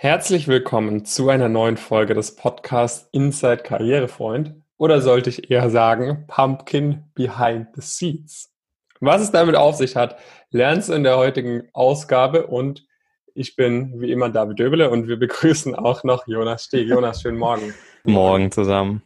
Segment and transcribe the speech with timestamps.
[0.00, 6.24] Herzlich willkommen zu einer neuen Folge des Podcasts Inside Karrierefreund oder sollte ich eher sagen
[6.28, 8.54] Pumpkin Behind the Seats.
[9.00, 10.16] Was es damit auf sich hat,
[10.52, 12.86] lernst du in der heutigen Ausgabe und
[13.34, 16.86] ich bin wie immer David Döbele und wir begrüßen auch noch Jonas Steg.
[16.86, 17.74] Jonas, schönen Morgen.
[18.04, 19.02] Morgen zusammen.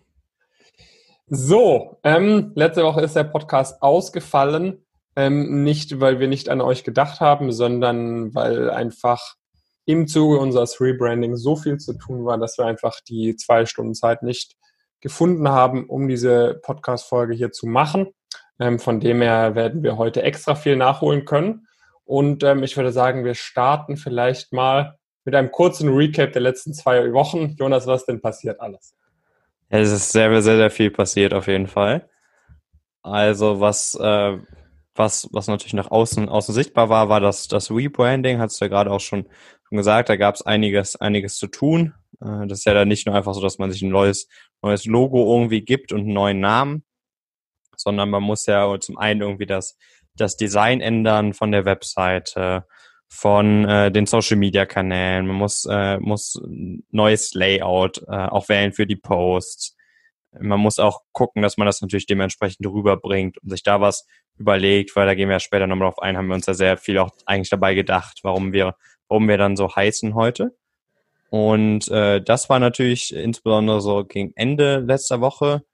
[1.27, 4.85] So, ähm, letzte Woche ist der Podcast ausgefallen.
[5.17, 9.37] Ähm, nicht, weil wir nicht an euch gedacht haben, sondern weil einfach
[9.85, 13.95] im Zuge unseres Rebranding so viel zu tun war, dass wir einfach die zwei Stunden
[13.95, 14.57] Zeit nicht
[15.01, 18.15] gefunden haben, um diese Podcast-Folge hier zu machen.
[18.61, 21.67] Ähm, von dem her werden wir heute extra viel nachholen können.
[22.05, 26.75] Und ähm, ich würde sagen, wir starten vielleicht mal mit einem kurzen Recap der letzten
[26.75, 27.57] zwei Wochen.
[27.59, 28.95] Jonas, was denn passiert alles?
[29.69, 32.09] Es ist sehr, sehr, sehr viel passiert auf jeden Fall.
[33.03, 34.39] Also was, äh,
[34.95, 38.69] was, was natürlich nach außen, außen sichtbar war, war das, das Rebranding, hast du ja
[38.69, 39.27] gerade auch schon
[39.73, 41.95] schon gesagt, da gab es einiges, einiges zu tun.
[42.21, 44.29] Äh, das ist ja dann nicht nur einfach so, dass man sich ein neues,
[44.61, 46.85] neues Logo irgendwie gibt und einen neuen Namen,
[47.77, 49.79] sondern man muss ja zum einen irgendwie das,
[50.15, 52.67] das Design ändern von der Webseite,
[53.09, 56.39] von äh, den Social Media Kanälen, man muss, äh, muss
[56.91, 59.77] neues Layout äh, auch wählen für die Posts.
[60.39, 64.07] Man muss auch gucken, dass man das natürlich dementsprechend rüberbringt und sich da was
[64.39, 66.77] überlegt, weil da gehen wir ja später nochmal drauf ein, haben wir uns ja sehr
[66.77, 68.75] viel auch eigentlich dabei gedacht, warum wir
[69.13, 70.57] warum wir dann so heißen heute.
[71.29, 75.65] Und äh, das war natürlich insbesondere so gegen Ende letzter Woche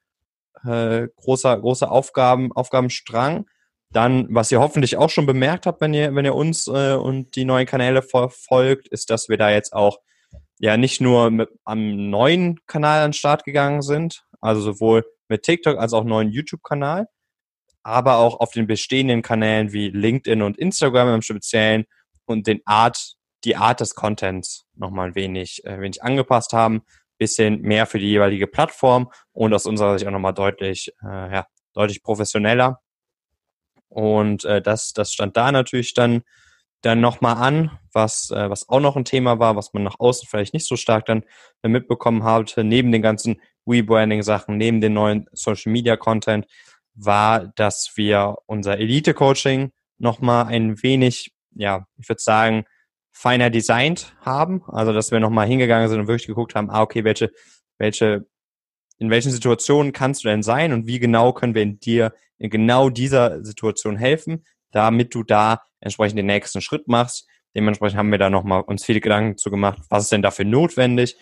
[0.65, 3.47] äh, großer großer Aufgaben Aufgabenstrang.
[3.93, 7.37] Dann, was ihr hoffentlich auch schon bemerkt habt, wenn ihr wenn ihr uns äh, und
[7.37, 9.99] die neuen Kanäle verfolgt, ist, dass wir da jetzt auch
[10.59, 15.45] ja nicht nur mit am neuen Kanal an den Start gegangen sind, also sowohl mit
[15.45, 17.07] TikTok als auch neuen YouTube-Kanal,
[17.85, 21.85] aber auch auf den bestehenden Kanälen wie LinkedIn und Instagram im Speziellen
[22.27, 26.83] und den Art die Art des Contents nochmal ein wenig, äh, wenig angepasst haben,
[27.19, 31.47] bisschen mehr für die jeweilige Plattform und aus unserer Sicht auch nochmal deutlich, äh, ja,
[31.75, 32.81] deutlich professioneller.
[33.89, 36.23] Und äh, das, das stand da natürlich dann,
[36.83, 40.29] dann nochmal an, was, äh, was auch noch ein Thema war, was man nach außen
[40.29, 41.25] vielleicht nicht so stark dann
[41.63, 46.47] mitbekommen hatte, neben den ganzen Rebranding-Sachen, neben den neuen Social-Media-Content,
[46.95, 52.65] war, dass wir unser Elite-Coaching nochmal ein wenig, ja, ich würde sagen,
[53.19, 54.63] feiner designt haben.
[54.69, 57.33] Also, dass wir nochmal hingegangen sind und wirklich geguckt haben, ah, okay, welche,
[57.77, 58.27] welche,
[58.99, 62.49] in welchen Situationen kannst du denn sein und wie genau können wir in dir in
[62.49, 67.27] genau dieser Situation helfen, damit du da entsprechend den nächsten Schritt machst.
[67.57, 71.17] Dementsprechend haben wir da nochmal uns viele Gedanken zu gemacht, was ist denn dafür notwendig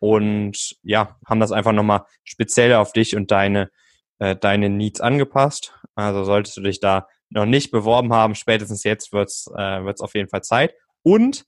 [0.00, 3.70] und ja, haben das einfach nochmal speziell auf dich und deine,
[4.18, 5.72] äh, deine Needs angepasst.
[5.94, 10.14] Also solltest du dich da noch nicht beworben haben, spätestens jetzt wird's äh, wird's auf
[10.14, 10.74] jeden Fall Zeit.
[11.08, 11.46] Und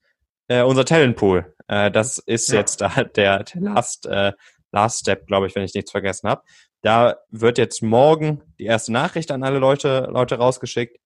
[0.49, 1.55] äh, unser Talentpool.
[1.69, 2.61] Äh, das ist ja.
[2.61, 4.33] jetzt da der, der Last, äh,
[4.73, 6.43] Last Step, glaube ich, wenn ich nichts vergessen habe.
[6.81, 10.97] Da wird jetzt morgen die erste Nachricht an alle Leute, Leute rausgeschickt.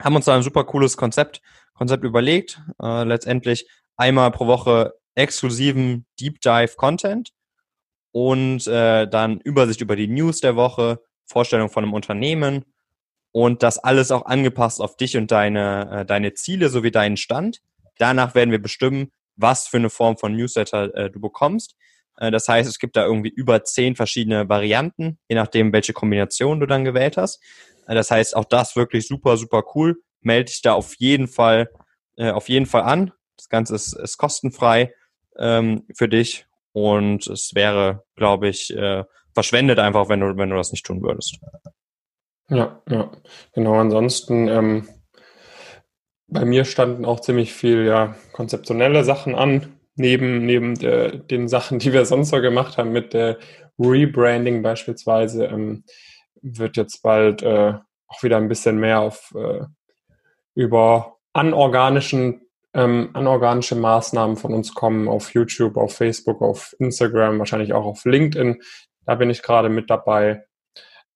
[0.00, 1.40] Haben uns da ein super cooles Konzept,
[1.72, 2.60] Konzept überlegt.
[2.82, 3.66] Äh, letztendlich
[3.96, 7.30] einmal pro Woche exklusiven Deep Dive Content
[8.10, 12.66] und äh, dann Übersicht über die News der Woche, Vorstellung von einem Unternehmen,
[13.32, 17.60] und das alles auch angepasst auf dich und deine, äh, deine Ziele sowie deinen Stand.
[17.98, 21.74] Danach werden wir bestimmen, was für eine Form von Newsletter äh, du bekommst.
[22.18, 26.60] Äh, das heißt, es gibt da irgendwie über zehn verschiedene Varianten, je nachdem, welche Kombination
[26.60, 27.42] du dann gewählt hast.
[27.86, 30.02] Äh, das heißt, auch das wirklich super, super cool.
[30.20, 31.70] Melde dich da auf jeden Fall,
[32.16, 33.12] äh, auf jeden Fall an.
[33.36, 34.94] Das Ganze ist, ist kostenfrei
[35.38, 39.04] ähm, für dich und es wäre, glaube ich, äh,
[39.34, 41.38] verschwendet einfach, wenn du, wenn du das nicht tun würdest.
[42.48, 43.10] Ja, ja,
[43.54, 43.74] genau.
[43.74, 44.88] Ansonsten, ähm,
[46.26, 51.78] bei mir standen auch ziemlich viel ja, konzeptionelle Sachen an, neben, neben der, den Sachen,
[51.80, 53.38] die wir sonst so gemacht haben, mit der
[53.78, 55.84] Rebranding beispielsweise, ähm,
[56.40, 57.74] wird jetzt bald äh,
[58.08, 59.64] auch wieder ein bisschen mehr auf äh,
[60.54, 62.42] über anorganischen
[62.74, 68.04] ähm, anorganische Maßnahmen von uns kommen auf YouTube, auf Facebook, auf Instagram, wahrscheinlich auch auf
[68.04, 68.62] LinkedIn.
[69.04, 70.44] Da bin ich gerade mit dabei.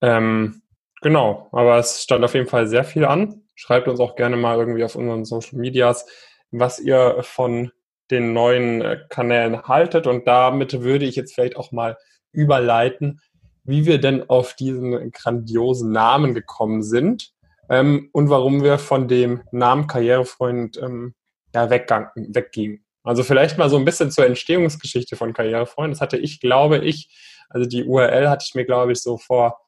[0.02, 0.62] Ähm,
[1.02, 3.42] Genau, aber es stand auf jeden Fall sehr viel an.
[3.54, 6.06] Schreibt uns auch gerne mal irgendwie auf unseren Social Medias,
[6.50, 7.70] was ihr von
[8.10, 10.06] den neuen äh, Kanälen haltet.
[10.06, 11.96] Und damit würde ich jetzt vielleicht auch mal
[12.32, 13.20] überleiten,
[13.64, 17.32] wie wir denn auf diesen grandiosen Namen gekommen sind
[17.68, 21.14] ähm, und warum wir von dem Namen Karrierefreund ähm,
[21.54, 22.84] ja, weggingen.
[23.02, 25.92] Also vielleicht mal so ein bisschen zur Entstehungsgeschichte von Karrierefreund.
[25.92, 27.08] Das hatte ich, glaube ich,
[27.48, 29.58] also die URL hatte ich mir, glaube ich, so vor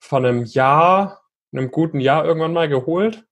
[0.00, 3.24] von einem Jahr, einem guten Jahr irgendwann mal geholt,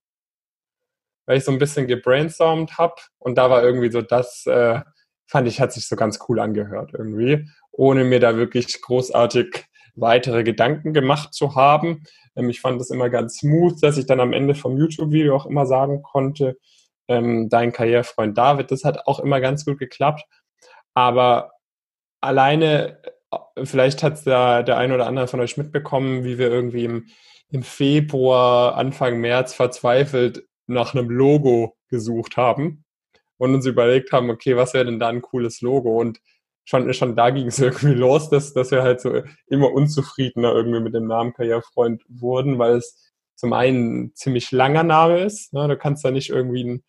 [1.26, 4.80] weil ich so ein bisschen gebrainstormt habe und da war irgendwie so das, äh,
[5.26, 10.42] fand ich, hat sich so ganz cool angehört irgendwie, ohne mir da wirklich großartig weitere
[10.42, 12.04] Gedanken gemacht zu haben.
[12.36, 15.46] Ähm, ich fand das immer ganz smooth, dass ich dann am Ende vom YouTube-Video auch
[15.46, 16.58] immer sagen konnte,
[17.08, 20.24] ähm, dein Karrierefreund David, das hat auch immer ganz gut geklappt.
[20.94, 21.52] Aber
[22.20, 23.00] alleine,
[23.62, 27.06] vielleicht hat da der ein oder andere von euch mitbekommen, wie wir irgendwie im,
[27.50, 32.84] im Februar, Anfang März verzweifelt nach einem Logo gesucht haben
[33.38, 36.00] und uns überlegt haben, okay, was wäre denn da ein cooles Logo?
[36.00, 36.20] Und
[36.64, 40.80] schon, schon da ging es irgendwie los, dass, dass wir halt so immer unzufriedener irgendwie
[40.80, 45.52] mit dem Namen Karrierefreund wurden, weil es zum einen ein ziemlich langer Name ist.
[45.52, 45.66] Ne?
[45.66, 46.84] Du kannst da nicht irgendwie ein,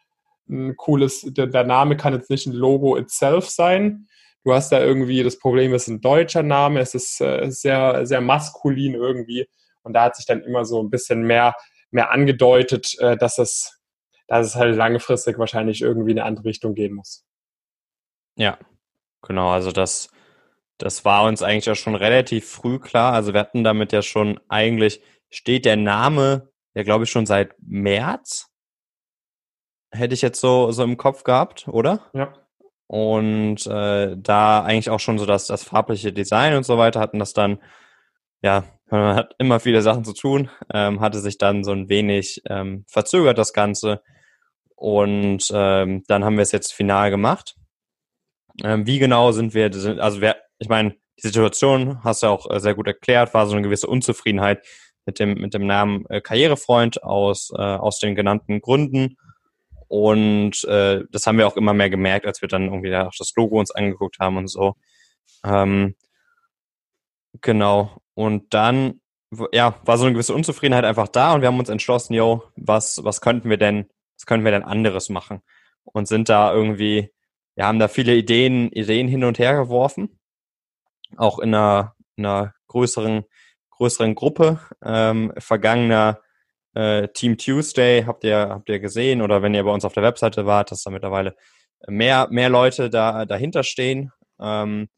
[0.50, 4.07] ein cooles, der, der, Name kann jetzt nicht ein Logo itself sein.
[4.44, 8.06] Du hast da irgendwie das Problem, es ist ein deutscher Name, es ist äh, sehr,
[8.06, 9.48] sehr maskulin irgendwie.
[9.84, 11.56] Und da hat sich dann immer so ein bisschen mehr,
[11.92, 13.80] mehr angedeutet, äh, dass es,
[14.28, 17.25] dass es halt langfristig wahrscheinlich irgendwie in eine andere Richtung gehen muss.
[18.36, 18.57] Ja,
[19.24, 20.10] Genau, also das,
[20.78, 23.13] das war uns eigentlich auch schon relativ früh klar.
[23.13, 27.56] Also wir hatten damit ja schon eigentlich, steht der Name ja, glaube ich, schon seit
[27.60, 28.50] März.
[29.92, 32.10] Hätte ich jetzt so, so im Kopf gehabt, oder?
[32.13, 32.34] Ja.
[32.94, 37.18] Und äh, da eigentlich auch schon so das, das farbliche Design und so weiter hatten
[37.18, 37.57] das dann,
[38.44, 42.44] ja, man hat immer viele Sachen zu tun, ähm, hatte sich dann so ein wenig
[42.48, 44.04] ähm, verzögert das Ganze.
[44.75, 47.56] Und ähm, dann haben wir es jetzt final gemacht.
[48.63, 52.60] Ähm, wie genau sind wir, also wer, ich meine, die Situation hast du auch äh,
[52.60, 54.63] sehr gut erklärt, war so eine gewisse Unzufriedenheit
[55.07, 59.18] mit dem, mit dem Namen äh, Karrierefreund aus, äh, aus den genannten Gründen.
[59.94, 63.34] Und äh, das haben wir auch immer mehr gemerkt, als wir dann irgendwie auch das
[63.36, 64.75] Logo uns angeguckt haben und so.
[65.45, 65.95] Ähm,
[67.42, 68.01] genau.
[68.16, 69.01] Und dann,
[69.51, 73.04] ja, war so eine gewisse Unzufriedenheit einfach da und wir haben uns entschlossen, yo, was,
[73.04, 75.42] was könnten wir denn, was könnten wir denn anderes machen?
[75.84, 77.12] Und sind da irgendwie
[77.56, 80.19] wir haben da viele Ideen, Ideen hin und her geworfen,
[81.18, 83.25] auch in einer, in einer größeren,
[83.72, 84.60] größeren Gruppe.
[84.84, 86.19] Ähm, vergangener
[86.74, 90.04] äh, Team Tuesday habt ihr, habt ihr gesehen oder wenn ihr bei uns auf der
[90.04, 91.36] Webseite wart, dass da mittlerweile
[91.88, 94.12] mehr, mehr Leute da dahinter stehen.
[94.40, 94.90] Ähm,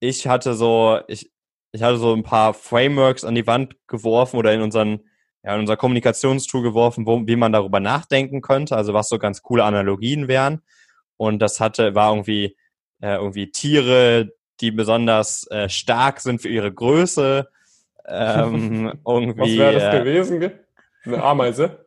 [0.00, 1.30] ich hatte so, ich,
[1.72, 5.00] ich hatte so ein paar Frameworks an die Wand geworfen oder in unseren,
[5.42, 9.42] ja, in unser Kommunikationstool geworfen, wo, wie man darüber nachdenken könnte, also was so ganz
[9.42, 10.62] coole Analogien wären.
[11.16, 12.56] Und das hatte, war irgendwie,
[13.00, 17.48] äh, irgendwie Tiere, die besonders äh, stark sind für ihre Größe.
[18.10, 20.40] Ähm, irgendwie, Was wäre das äh, gewesen?
[21.14, 21.86] Eine Ameise?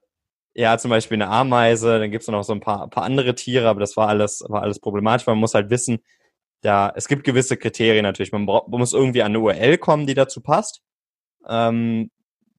[0.54, 3.70] Ja, zum Beispiel eine Ameise, dann gibt es noch so ein paar, paar andere Tiere,
[3.70, 5.26] aber das war alles, war alles problematisch.
[5.28, 6.00] Man muss halt wissen,
[6.62, 8.32] da, es gibt gewisse Kriterien natürlich.
[8.32, 10.82] Man, man muss irgendwie an eine URL kommen, die dazu passt.
[11.48, 12.12] Ähm,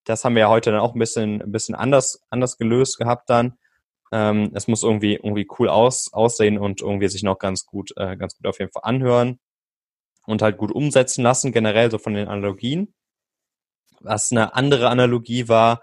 [0.04, 3.30] das haben wir ja heute dann auch ein bisschen, ein bisschen anders, anders gelöst gehabt
[3.30, 3.58] dann.
[4.10, 8.16] Ähm, es muss irgendwie, irgendwie cool aus, aussehen und irgendwie sich noch ganz gut, äh,
[8.16, 9.38] ganz gut auf jeden Fall anhören
[10.26, 12.94] und halt gut umsetzen lassen, generell so von den Analogien.
[14.00, 15.82] Was eine andere Analogie war,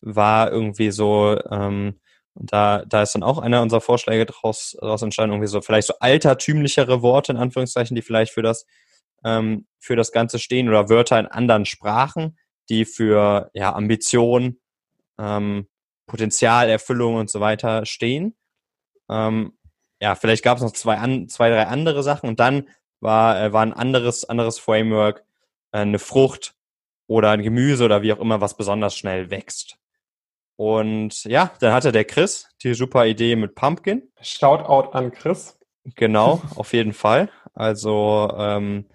[0.00, 2.00] war irgendwie so, ähm,
[2.34, 5.88] und da, da ist dann auch einer unserer Vorschläge draus, draus entstanden, irgendwie so vielleicht
[5.88, 8.64] so altertümlichere Worte, in Anführungszeichen, die vielleicht für das,
[9.24, 14.60] ähm, für das Ganze stehen oder Wörter in anderen Sprachen, die für ja, Ambition,
[15.18, 15.68] ähm,
[16.06, 18.36] Potenzialerfüllung und so weiter stehen.
[19.10, 19.58] Ähm,
[20.00, 22.68] ja, vielleicht gab es noch zwei, an, zwei, drei andere Sachen und dann
[23.00, 25.24] war, äh, war ein anderes, anderes Framework,
[25.72, 26.54] äh, eine Frucht
[27.08, 29.78] oder ein Gemüse oder wie auch immer, was besonders schnell wächst.
[30.58, 34.10] Und ja, dann hatte der Chris die super Idee mit Pumpkin.
[34.20, 35.56] Shoutout an Chris.
[35.94, 37.30] Genau, auf jeden Fall.
[37.54, 38.86] Also ähm,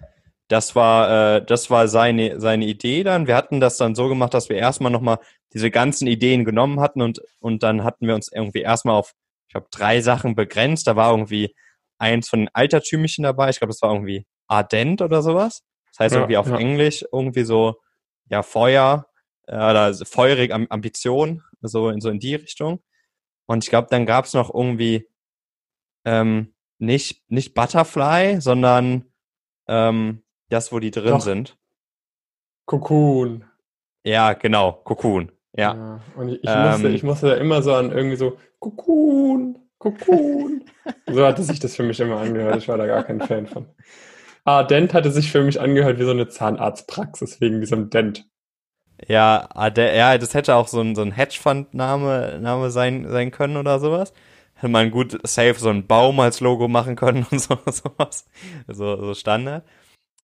[0.48, 3.26] das war, äh, das war seine, seine Idee dann.
[3.26, 5.20] Wir hatten das dann so gemacht, dass wir erstmal nochmal
[5.54, 9.14] diese ganzen Ideen genommen hatten und, und dann hatten wir uns irgendwie erstmal auf,
[9.48, 10.86] ich glaube, drei Sachen begrenzt.
[10.86, 11.54] Da war irgendwie
[11.96, 13.48] eins von den Altertümlichen dabei.
[13.48, 15.62] Ich glaube, das war irgendwie ardent oder sowas.
[15.92, 16.58] Das heißt ja, irgendwie auf ja.
[16.58, 17.76] Englisch irgendwie so,
[18.28, 19.06] ja, Feuer
[19.46, 22.82] äh, oder feurig Ambition, so in, so in die Richtung.
[23.46, 25.08] Und ich glaube, dann gab es noch irgendwie
[26.04, 29.04] ähm, nicht, nicht Butterfly, sondern
[29.66, 31.20] ähm, das, wo die drin Doch.
[31.20, 31.56] sind.
[32.66, 33.44] Cocoon.
[34.04, 35.32] Ja, genau, Cocoon.
[35.56, 35.74] Ja.
[35.74, 36.00] ja.
[36.16, 40.64] und ich, ich ähm, musste, ich musste da immer so an irgendwie so, Cocoon, Cocoon.
[41.06, 42.56] so hatte sich das für mich immer angehört.
[42.56, 43.66] Ich war da gar kein Fan von.
[44.44, 48.28] Ah, Dent hatte sich für mich angehört wie so eine Zahnarztpraxis wegen diesem Dent.
[49.08, 53.78] Ja, ja, das hätte auch so ein, so ein Hedgefund-Name Name sein, sein können oder
[53.78, 54.12] sowas.
[54.54, 58.26] Hätte man gut safe so einen Baum als Logo machen können und so, sowas.
[58.68, 59.64] So, so Standard.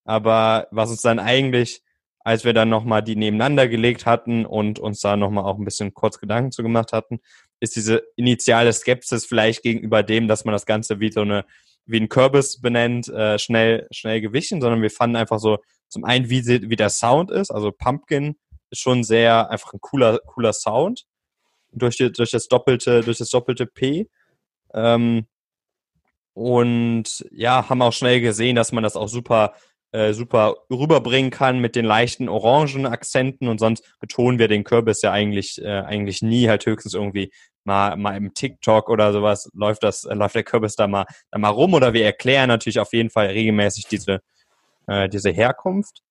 [0.05, 1.83] Aber was uns dann eigentlich
[2.23, 5.93] als wir dann nochmal die nebeneinander gelegt hatten und uns da nochmal auch ein bisschen
[5.93, 7.19] kurz Gedanken zu gemacht hatten,
[7.59, 11.45] ist diese initiale Skepsis vielleicht gegenüber dem, dass man das Ganze wie so eine,
[11.85, 16.29] wie ein Kürbis benennt, äh, schnell, schnell gewichen, sondern wir fanden einfach so zum einen,
[16.29, 17.51] wie, sie, wie der Sound ist.
[17.51, 18.35] Also Pumpkin
[18.71, 21.05] ist schon sehr einfach ein cooler, cooler Sound.
[21.73, 24.09] Durch, die, durch das doppelte, durch das doppelte P.
[24.73, 25.27] Ähm,
[26.33, 29.53] und ja, haben auch schnell gesehen, dass man das auch super
[29.93, 35.01] äh, super rüberbringen kann mit den leichten orangen Akzenten und sonst betonen wir den Kürbis
[35.01, 36.47] ja eigentlich äh, eigentlich nie.
[36.47, 37.31] Halt höchstens irgendwie
[37.65, 41.37] mal mal im TikTok oder sowas läuft das äh, läuft der Kürbis da mal da
[41.39, 41.73] mal rum.
[41.73, 44.21] Oder wir erklären natürlich auf jeden Fall regelmäßig diese
[44.87, 46.01] äh, diese Herkunft.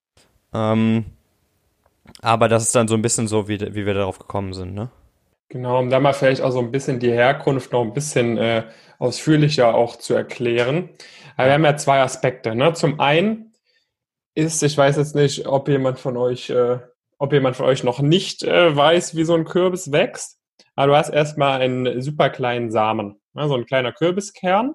[0.53, 1.07] Ähm,
[2.23, 4.91] aber das ist dann so ein bisschen so wie wie wir darauf gekommen sind ne
[5.49, 8.65] genau um da mal vielleicht auch so ein bisschen die Herkunft noch ein bisschen äh,
[8.99, 10.91] ausführlicher auch zu erklären
[11.37, 13.51] aber wir haben ja zwei Aspekte ne zum einen
[14.35, 14.63] ist.
[14.63, 16.79] Ich weiß jetzt nicht, ob jemand von euch, äh,
[17.19, 20.39] ob jemand von euch noch nicht äh, weiß, wie so ein Kürbis wächst.
[20.77, 23.49] Aber du hast erstmal einen super kleinen Samen, ne?
[23.49, 24.75] so ein kleiner Kürbiskern,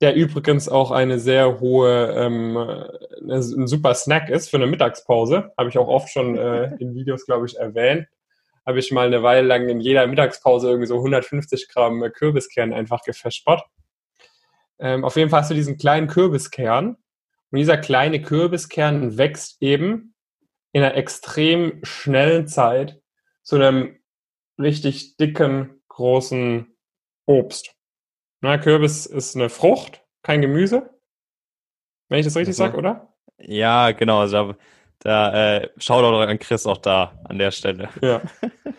[0.00, 5.52] der übrigens auch eine sehr hohe, ähm, ein super Snack ist für eine Mittagspause.
[5.58, 8.06] Habe ich auch oft schon äh, in Videos, glaube ich, erwähnt.
[8.66, 13.02] Habe ich mal eine Weile lang in jeder Mittagspause irgendwie so 150 Gramm Kürbiskern einfach
[13.02, 13.62] gefespert.
[14.78, 16.96] Ähm, auf jeden Fall hast du diesen kleinen Kürbiskern
[17.50, 20.14] und dieser kleine Kürbiskern wächst eben
[20.72, 23.00] in einer extrem schnellen Zeit
[23.42, 23.98] zu einem
[24.58, 26.76] richtig dicken, großen
[27.26, 27.74] Obst.
[28.40, 30.90] Na, Kürbis ist eine Frucht, kein Gemüse.
[32.08, 33.14] Wenn ich das richtig also, sage, oder?
[33.38, 34.20] Ja, genau.
[34.20, 34.54] Also
[34.98, 37.88] da, da äh, doch an Chris auch da an der Stelle.
[38.00, 38.22] Ja.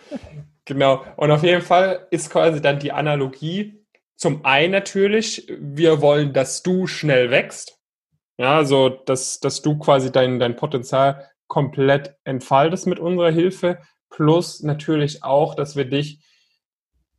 [0.65, 1.05] genau.
[1.15, 3.81] Und auf jeden Fall ist quasi dann die Analogie
[4.21, 7.79] zum einen natürlich, wir wollen, dass du schnell wächst.
[8.37, 13.79] Ja, also dass, dass du quasi dein, dein Potenzial komplett entfaltest mit unserer Hilfe,
[14.11, 16.23] plus natürlich auch, dass wir dich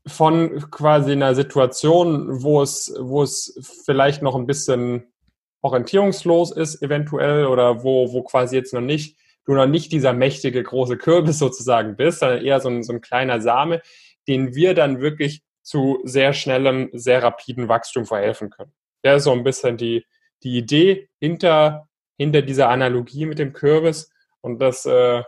[0.07, 5.13] von quasi einer Situation, wo es, wo es vielleicht noch ein bisschen
[5.61, 10.63] orientierungslos ist, eventuell, oder wo, wo quasi jetzt noch nicht, du noch nicht dieser mächtige
[10.63, 13.81] große Kürbis sozusagen bist, sondern eher so ein, so ein kleiner Same,
[14.29, 18.73] den wir dann wirklich zu sehr schnellem, sehr rapiden Wachstum verhelfen können.
[19.05, 20.05] Der ist so ein bisschen die,
[20.43, 24.11] die Idee hinter, hinter dieser Analogie mit dem Kürbis.
[24.41, 25.23] Und das äh,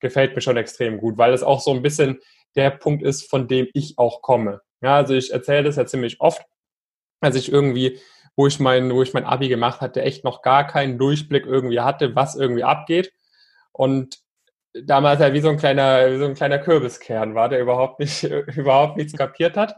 [0.00, 2.20] gefällt mir schon extrem gut, weil es auch so ein bisschen
[2.56, 4.60] der Punkt ist, von dem ich auch komme.
[4.82, 6.42] Ja, also ich erzähle das ja ziemlich oft,
[7.20, 8.00] als ich irgendwie,
[8.36, 11.80] wo ich mein, wo ich mein Abi gemacht hatte, echt noch gar keinen Durchblick irgendwie
[11.80, 13.12] hatte, was irgendwie abgeht.
[13.72, 14.18] Und
[14.72, 18.22] damals ja wie so ein kleiner, wie so ein kleiner Kürbiskern war, der überhaupt nicht,
[18.56, 19.76] überhaupt nichts kapiert hat.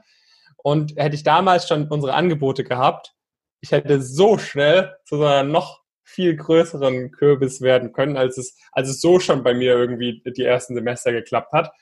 [0.56, 3.14] Und hätte ich damals schon unsere Angebote gehabt,
[3.60, 8.56] ich hätte so schnell zu so einer noch viel größeren Kürbis werden können, als es,
[8.72, 11.72] als es so schon bei mir irgendwie die ersten Semester geklappt hat.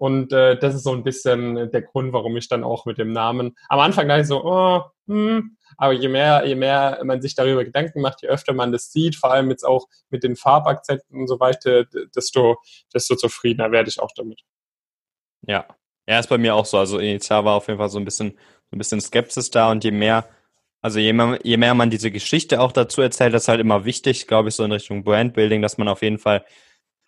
[0.00, 3.12] Und äh, das ist so ein bisschen der Grund, warum ich dann auch mit dem
[3.12, 7.34] Namen am Anfang dachte ich so, oh, hm, aber je mehr, je mehr man sich
[7.34, 11.20] darüber Gedanken macht, je öfter man das sieht, vor allem jetzt auch mit den Farbakzenten
[11.20, 11.84] und so weiter,
[12.16, 12.56] desto,
[12.94, 14.40] desto zufriedener werde ich auch damit.
[15.46, 15.66] Ja,
[16.08, 16.78] ja, ist bei mir auch so.
[16.78, 18.30] Also initial war auf jeden Fall so ein bisschen,
[18.70, 20.26] so ein bisschen Skepsis da und je mehr
[20.82, 23.84] also je mehr, je mehr man diese Geschichte auch dazu erzählt, das ist halt immer
[23.84, 26.42] wichtig, glaube ich, so in Richtung Brandbuilding, dass man auf jeden Fall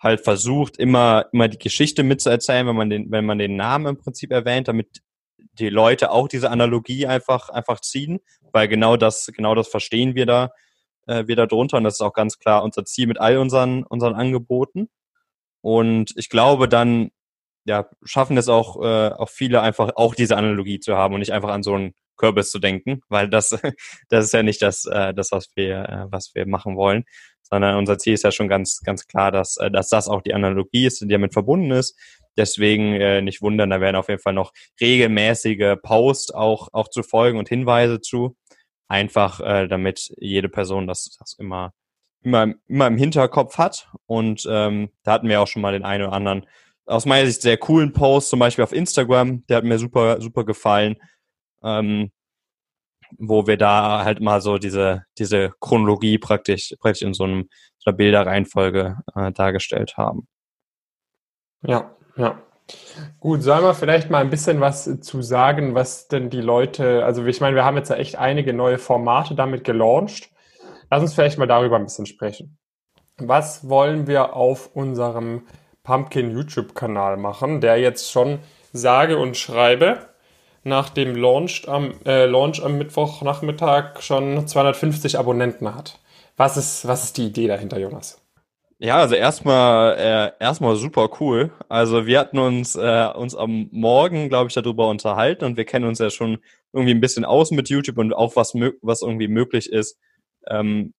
[0.02, 3.98] halt versucht, immer, immer die Geschichte mitzuerzählen, wenn man den, wenn man den Namen im
[3.98, 5.00] Prinzip erwähnt, damit
[5.58, 8.20] die Leute auch diese Analogie einfach, einfach ziehen,
[8.52, 10.50] weil genau das, genau das verstehen wir da,
[11.06, 13.84] äh, wir da drunter und das ist auch ganz klar unser Ziel mit all unseren,
[13.84, 14.88] unseren Angeboten.
[15.60, 17.10] Und ich glaube, dann,
[17.64, 21.32] ja, schaffen es auch, äh, auch viele einfach auch diese Analogie zu haben und nicht
[21.32, 23.50] einfach an so ein Kürbis zu denken, weil das,
[24.08, 27.04] das ist ja nicht das, äh, das was wir, äh, was wir machen wollen,
[27.52, 30.32] sondern unser Ziel ist ja schon ganz, ganz klar, dass, äh, dass das auch die
[30.34, 31.98] Analogie ist, die damit verbunden ist.
[32.36, 37.02] Deswegen äh, nicht wundern, da werden auf jeden Fall noch regelmäßige Posts auch, auch zu
[37.02, 38.36] folgen und Hinweise zu.
[38.88, 41.72] Einfach, äh, damit jede Person das, das immer,
[42.22, 43.88] immer, immer im Hinterkopf hat.
[44.06, 46.46] Und ähm, da hatten wir auch schon mal den einen oder anderen
[46.86, 49.44] aus meiner Sicht sehr coolen Post, zum Beispiel auf Instagram.
[49.48, 50.96] Der hat mir super, super gefallen
[51.62, 52.10] ähm,
[53.18, 57.90] wo wir da halt mal so diese, diese Chronologie praktisch, praktisch in so, einem, so
[57.90, 60.26] einer Bilderreihenfolge äh, dargestellt haben.
[61.62, 62.40] Ja, ja.
[63.20, 67.24] Gut, sollen wir vielleicht mal ein bisschen was zu sagen, was denn die Leute, also
[67.26, 70.30] ich meine, wir haben jetzt ja echt einige neue Formate damit gelauncht.
[70.90, 72.58] Lass uns vielleicht mal darüber ein bisschen sprechen.
[73.18, 75.46] Was wollen wir auf unserem
[75.82, 78.38] Pumpkin YouTube-Kanal machen, der jetzt schon
[78.72, 80.11] sage und schreibe
[80.64, 85.98] nach dem Launch am, äh, Launch am Mittwochnachmittag schon 250 Abonnenten hat.
[86.36, 88.22] Was ist, was ist die Idee dahinter, Jonas?
[88.78, 91.52] Ja, also erstmal äh, erstmal super cool.
[91.68, 95.84] Also wir hatten uns äh, uns am Morgen, glaube ich, darüber unterhalten und wir kennen
[95.84, 96.38] uns ja schon
[96.72, 99.98] irgendwie ein bisschen aus mit YouTube und auch was was irgendwie möglich ist,
[100.48, 100.94] ähm,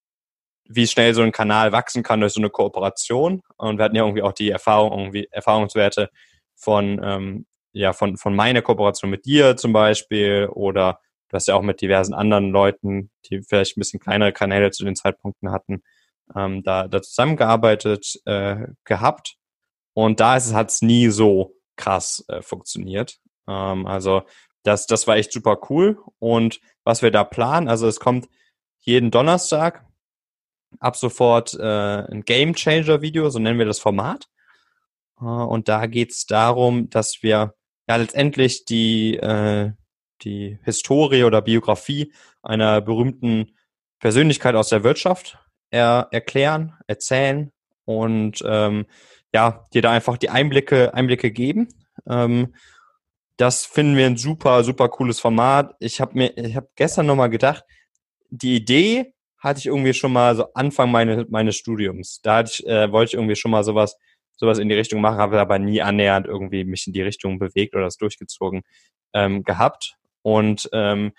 [0.70, 3.42] wie schnell so ein Kanal wachsen kann durch so eine Kooperation.
[3.58, 6.10] Und wir hatten ja irgendwie auch die Erfahrung irgendwie Erfahrungswerte
[6.56, 11.00] von ähm, ja von von meiner Kooperation mit dir zum Beispiel oder
[11.30, 14.86] du hast ja auch mit diversen anderen Leuten, die vielleicht ein bisschen kleinere Kanäle zu
[14.86, 15.84] den Zeitpunkten hatten
[16.36, 19.36] ähm, da, da zusammengearbeitet äh, gehabt
[19.94, 23.18] und da hat es nie so krass äh, funktioniert.
[23.48, 24.24] Ähm, also
[24.64, 28.28] das, das war echt super cool und was wir da planen, also es kommt
[28.80, 29.86] jeden Donnerstag
[30.80, 34.28] ab sofort äh, ein Game Changer Video, so nennen wir das Format.
[35.20, 37.54] Äh, und da geht's darum, dass wir
[37.88, 39.72] ja letztendlich die, äh,
[40.22, 43.56] die Historie oder Biografie einer berühmten
[44.00, 45.38] Persönlichkeit aus der Wirtschaft
[45.70, 47.52] er, erklären, erzählen
[47.86, 48.86] und ähm,
[49.34, 51.68] ja, dir da einfach die Einblicke, Einblicke geben.
[52.08, 52.54] Ähm,
[53.38, 55.76] das finden wir ein super, super cooles Format.
[55.80, 57.64] Ich habe mir, ich habe gestern nochmal gedacht,
[58.30, 62.22] die Idee hatte ich irgendwie schon mal so Anfang meine, meines Studiums.
[62.22, 63.98] Da hatte ich, äh, wollte ich irgendwie schon mal sowas,
[64.36, 67.76] sowas in die Richtung machen, habe aber nie annähernd irgendwie mich in die Richtung bewegt
[67.76, 68.62] oder das durchgezogen
[69.14, 69.96] ähm, gehabt.
[70.22, 71.12] Und ähm,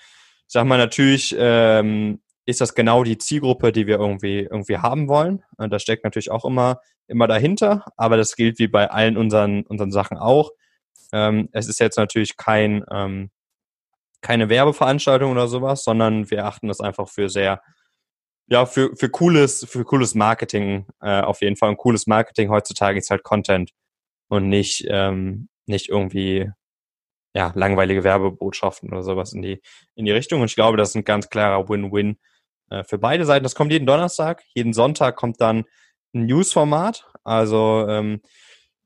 [0.46, 5.42] sag mal natürlich, ähm, ist das genau die Zielgruppe, die wir irgendwie, irgendwie haben wollen.
[5.56, 9.62] Und das steckt natürlich auch immer, immer dahinter, aber das gilt wie bei allen unseren,
[9.62, 10.50] unseren Sachen auch.
[11.12, 13.30] Ähm, es ist jetzt natürlich kein, ähm,
[14.20, 17.62] keine Werbeveranstaltung oder sowas, sondern wir achten das einfach für sehr,
[18.46, 21.70] ja, für, für cooles, für cooles Marketing äh, auf jeden Fall.
[21.70, 23.72] Und cooles Marketing heutzutage ist halt Content
[24.28, 26.50] und nicht, ähm, nicht irgendwie
[27.34, 29.60] ja, langweilige Werbebotschaften oder sowas in die,
[29.94, 30.40] in die Richtung.
[30.40, 32.18] Und ich glaube, das ist ein ganz klarer Win-Win
[32.70, 33.42] äh, für beide Seiten.
[33.42, 34.42] Das kommt jeden Donnerstag.
[34.54, 35.64] Jeden Sonntag kommt dann
[36.14, 37.06] ein News-Format.
[37.24, 38.20] Also ähm,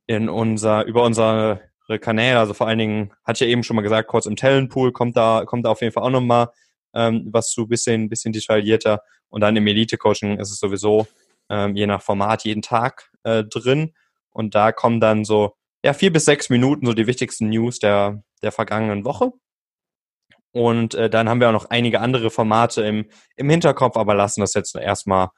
[0.07, 1.61] in unser, über unsere
[2.01, 4.93] Kanäle, also vor allen Dingen, hatte ich ja eben schon mal gesagt, kurz im Talentpool
[4.93, 6.49] kommt da, kommt da auf jeden Fall auch nochmal
[6.95, 9.03] ähm, was zu bisschen, bisschen detaillierter.
[9.29, 11.07] Und dann im Elite-Coaching ist es sowieso
[11.49, 13.95] ähm, je nach Format jeden Tag äh, drin.
[14.31, 18.23] Und da kommen dann so ja, vier bis sechs Minuten so die wichtigsten News der,
[18.43, 19.33] der vergangenen Woche.
[20.53, 24.41] Und äh, dann haben wir auch noch einige andere Formate im, im Hinterkopf, aber lassen
[24.41, 25.29] das jetzt erstmal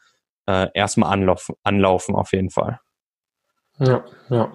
[0.46, 2.80] äh, erstmal anlaufen, anlaufen auf jeden Fall.
[3.78, 4.52] Ja, ja.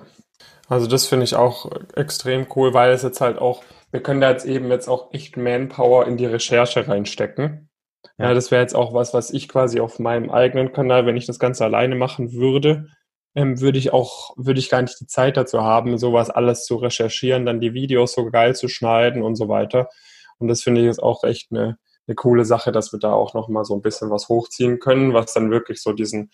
[0.67, 4.31] Also das finde ich auch extrem cool, weil es jetzt halt auch, wir können da
[4.31, 7.69] jetzt eben jetzt auch echt Manpower in die Recherche reinstecken.
[8.17, 11.25] Ja, das wäre jetzt auch was, was ich quasi auf meinem eigenen Kanal, wenn ich
[11.25, 12.87] das Ganze alleine machen würde,
[13.35, 16.77] ähm, würde ich auch, würde ich gar nicht die Zeit dazu haben, sowas alles zu
[16.77, 19.89] recherchieren, dann die Videos so geil zu schneiden und so weiter.
[20.39, 23.33] Und das finde ich jetzt auch echt eine, eine coole Sache, dass wir da auch
[23.33, 26.31] nochmal so ein bisschen was hochziehen können, was dann wirklich so diesen,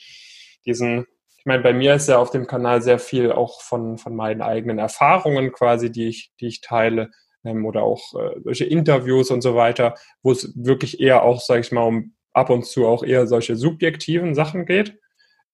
[0.65, 1.07] diesen,
[1.41, 4.43] ich meine, bei mir ist ja auf dem Kanal sehr viel auch von, von meinen
[4.43, 7.09] eigenen Erfahrungen quasi, die ich, die ich teile,
[7.43, 11.61] ähm, oder auch äh, solche Interviews und so weiter, wo es wirklich eher auch, sage
[11.61, 14.99] ich mal, um ab und zu auch eher solche subjektiven Sachen geht.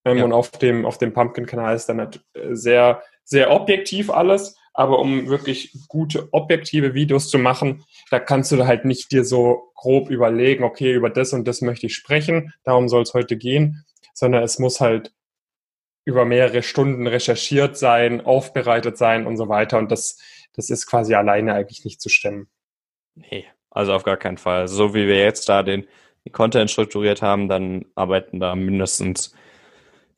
[0.04, 0.24] Ähm, ja.
[0.26, 4.58] Und auf dem, auf dem Pumpkin-Kanal ist dann halt äh, sehr, sehr objektiv alles.
[4.74, 9.72] Aber um wirklich gute, objektive Videos zu machen, da kannst du halt nicht dir so
[9.74, 13.86] grob überlegen, okay, über das und das möchte ich sprechen, darum soll es heute gehen,
[14.12, 15.14] sondern es muss halt
[16.08, 19.76] über mehrere Stunden recherchiert sein, aufbereitet sein und so weiter.
[19.76, 20.18] Und das,
[20.54, 22.48] das ist quasi alleine eigentlich nicht zu stemmen.
[23.14, 24.68] Nee, also auf gar keinen Fall.
[24.68, 25.86] So wie wir jetzt da den,
[26.24, 29.34] den Content strukturiert haben, dann arbeiten da mindestens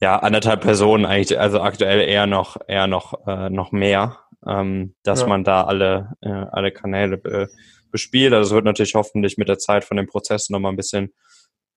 [0.00, 5.22] ja, anderthalb Personen eigentlich, also aktuell eher noch, eher noch, äh, noch mehr, ähm, dass
[5.22, 5.26] ja.
[5.26, 7.48] man da alle, äh, alle Kanäle be
[7.90, 8.32] bespielt.
[8.32, 11.12] Also es wird natürlich hoffentlich mit der Zeit von dem Prozess nochmal ein bisschen,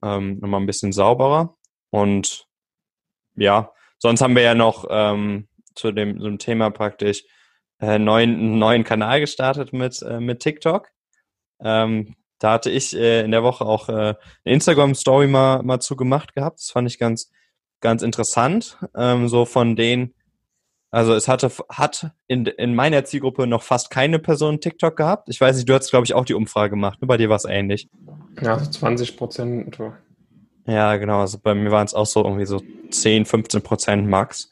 [0.03, 1.55] ähm, nochmal ein bisschen sauberer.
[1.89, 2.45] Und
[3.35, 3.71] ja,
[4.03, 7.23] sonst haben wir ja noch ähm, zu dem, dem Thema praktisch
[7.79, 10.89] äh, neuen, neuen Kanal gestartet mit, äh, mit TikTok.
[11.61, 15.95] Ähm, da hatte ich äh, in der Woche auch äh, eine Instagram-Story mal, mal zu
[15.95, 16.59] gemacht gehabt.
[16.59, 17.31] Das fand ich ganz,
[17.79, 18.77] ganz interessant.
[18.93, 20.13] Ähm, so von denen,
[20.91, 25.29] also es hatte, hat in, in meiner Zielgruppe noch fast keine Person TikTok gehabt.
[25.29, 27.01] Ich weiß nicht, du hast, glaube ich, auch die Umfrage gemacht.
[27.01, 27.87] Nur bei dir war es ähnlich.
[28.41, 29.79] Ja, so 20 Prozent.
[30.65, 31.21] Ja, genau.
[31.21, 34.51] Also bei mir waren es auch so irgendwie so 10, 15 Prozent max.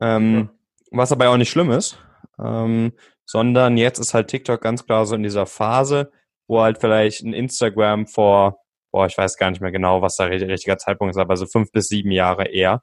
[0.00, 0.98] Ähm, ja.
[0.98, 1.98] Was aber auch nicht schlimm ist,
[2.38, 2.92] ähm,
[3.24, 6.12] sondern jetzt ist halt TikTok ganz klar so in dieser Phase,
[6.46, 10.24] wo halt vielleicht ein Instagram vor boah, ich weiß gar nicht mehr genau, was da
[10.24, 12.82] richtiger Zeitpunkt ist, aber so fünf bis sieben Jahre eher.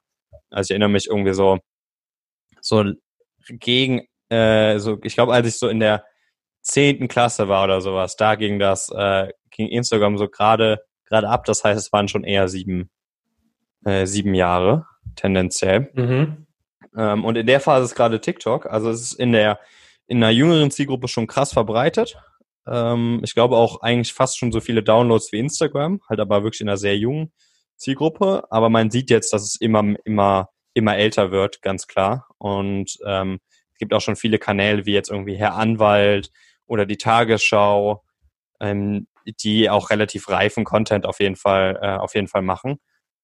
[0.50, 1.58] Also ich erinnere mich irgendwie so,
[2.60, 2.84] so
[3.48, 6.04] gegen, äh, so, ich glaube, als ich so in der
[6.62, 11.44] zehnten Klasse war oder sowas, da ging das, äh, ging Instagram so gerade, gerade ab.
[11.44, 12.90] Das heißt, es waren schon eher sieben,
[13.84, 15.90] äh, sieben Jahre, tendenziell.
[15.94, 16.46] Mhm.
[16.96, 19.60] Ähm, und in der Phase ist gerade TikTok, also es ist in der
[20.06, 22.16] in einer jüngeren Zielgruppe schon krass verbreitet.
[22.66, 26.62] Ähm, ich glaube auch eigentlich fast schon so viele Downloads wie Instagram, halt aber wirklich
[26.62, 27.32] in einer sehr jungen
[27.76, 28.44] Zielgruppe.
[28.50, 32.26] Aber man sieht jetzt, dass es immer, immer, immer älter wird, ganz klar.
[32.38, 33.38] Und ähm,
[33.72, 36.32] es gibt auch schon viele Kanäle wie jetzt irgendwie Herr Anwalt
[36.66, 38.02] oder die Tagesschau,
[38.58, 42.78] ähm, die auch relativ reifen Content auf jeden Fall, äh, auf jeden Fall machen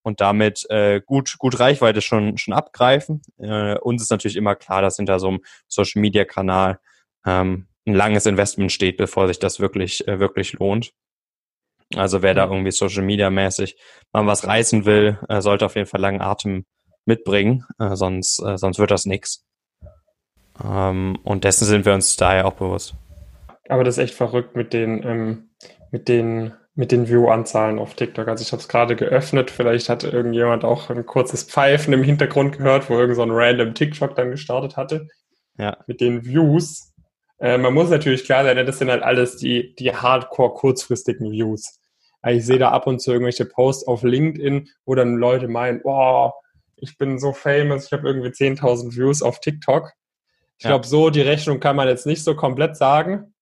[0.07, 3.23] und damit äh, gut, gut Reichweite schon, schon abgreifen.
[3.39, 6.79] Äh, uns ist natürlich immer klar, dass hinter so einem Social Media Kanal
[7.27, 10.93] ähm, ein langes Investment steht, bevor sich das wirklich, äh, wirklich lohnt.
[11.95, 13.77] Also wer da irgendwie Social Media mäßig
[14.13, 16.67] mal was reißen will, äh, sollte auf jeden Fall langen Atem
[17.05, 19.45] mitbringen, äh, sonst, äh, sonst wird das nix.
[20.65, 22.95] Ähm, und dessen sind wir uns daher auch bewusst.
[23.69, 25.51] Aber das ist echt verrückt mit den, ähm,
[25.91, 28.29] mit den mit den View-Anzahlen auf TikTok.
[28.29, 32.59] Also ich habe es gerade geöffnet, vielleicht hat irgendjemand auch ein kurzes Pfeifen im Hintergrund
[32.59, 35.09] gehört, wo irgend so ein random TikTok dann gestartet hatte.
[35.59, 35.79] Ja.
[35.87, 36.93] Mit den Views.
[37.39, 41.81] Äh, man muss natürlich klar sein, das sind halt alles die, die hardcore kurzfristigen Views.
[42.21, 45.81] Also ich sehe da ab und zu irgendwelche Posts auf LinkedIn, wo dann Leute meinen,
[45.81, 46.35] boah,
[46.77, 49.93] ich bin so famous, ich habe irgendwie 10.000 Views auf TikTok.
[50.59, 50.71] Ich ja.
[50.71, 53.33] glaube, so die Rechnung kann man jetzt nicht so komplett sagen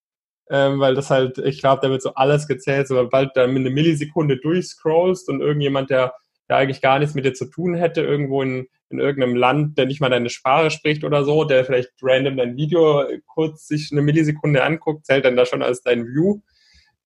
[0.50, 3.70] ähm, weil das halt, ich glaube, da wird so alles gezählt, sobald du dann eine
[3.70, 6.14] Millisekunde durchscrollst und irgendjemand, der,
[6.48, 9.86] der eigentlich gar nichts mit dir zu tun hätte, irgendwo in, in irgendeinem Land, der
[9.86, 14.02] nicht mal deine Sprache spricht oder so, der vielleicht random dein Video kurz sich eine
[14.02, 16.40] Millisekunde anguckt, zählt dann da schon als dein View.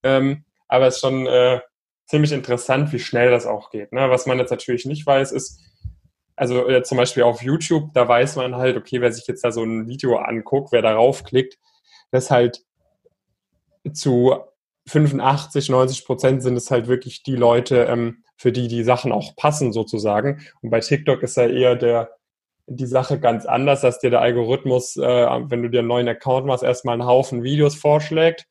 [0.03, 1.61] Ähm, aber es ist schon äh,
[2.07, 3.93] ziemlich interessant, wie schnell das auch geht.
[3.93, 4.11] Ne?
[4.11, 5.61] Was man jetzt natürlich nicht weiß, ist,
[6.37, 9.53] also äh, zum Beispiel auf YouTube, da weiß man halt, okay, wer sich jetzt da
[9.53, 11.59] so ein Video anguckt, wer darauf klickt,
[12.11, 12.63] das halt
[13.93, 14.37] zu
[14.89, 19.37] 85, 90 Prozent sind es halt wirklich die Leute, ähm, für die die Sachen auch
[19.37, 20.41] passen sozusagen.
[20.63, 22.11] Und bei TikTok ist ja eher der,
[22.67, 26.47] die Sache ganz anders, dass dir der Algorithmus, äh, wenn du dir einen neuen Account
[26.47, 28.47] machst, erstmal einen Haufen Videos vorschlägt,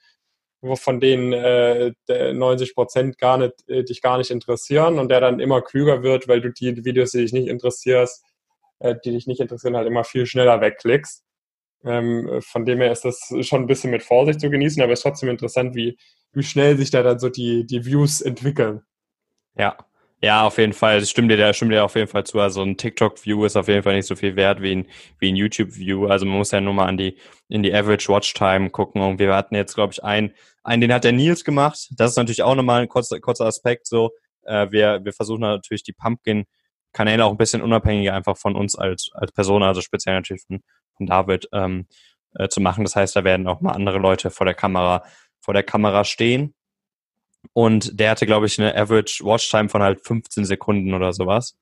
[0.73, 1.93] von denen äh,
[2.33, 6.27] 90 Prozent gar nicht, äh, dich gar nicht interessieren und der dann immer klüger wird,
[6.27, 8.25] weil du die Videos, die dich nicht interessierst,
[8.79, 11.23] äh, die dich nicht interessieren, halt immer viel schneller wegklickst.
[11.83, 14.99] Ähm, von dem her ist das schon ein bisschen mit Vorsicht zu genießen, aber es
[14.99, 15.97] ist trotzdem interessant, wie,
[16.33, 18.81] wie schnell sich da dann so die, die Views entwickeln.
[19.55, 19.77] Ja.
[20.19, 20.99] Ja, auf jeden Fall.
[20.99, 22.39] Das stimmt dir, da stimmt dir auf jeden Fall zu.
[22.39, 24.87] Also ein TikTok-View ist auf jeden Fall nicht so viel wert wie ein,
[25.19, 26.07] wie ein YouTube-View.
[26.07, 28.99] Also man muss ja nur mal an die, in die Average Watch Time gucken.
[29.01, 31.89] Und wir hatten jetzt, glaube ich, einen, einen, den hat der Nils gemacht.
[31.91, 34.09] Das ist natürlich auch nochmal ein kurzer, kurzer Aspekt so.
[34.41, 39.11] Äh, wir, wir versuchen natürlich die Pumpkin-Kanäle auch ein bisschen unabhängiger einfach von uns als,
[39.13, 40.61] als Person, also speziell natürlich von,
[40.97, 41.87] von David ähm,
[42.35, 42.83] äh, zu machen.
[42.83, 45.03] Das heißt, da werden auch mal andere Leute vor der Kamera,
[45.39, 46.53] vor der Kamera stehen.
[47.53, 51.57] Und der hatte, glaube ich, eine Average Watchtime von halt 15 Sekunden oder sowas.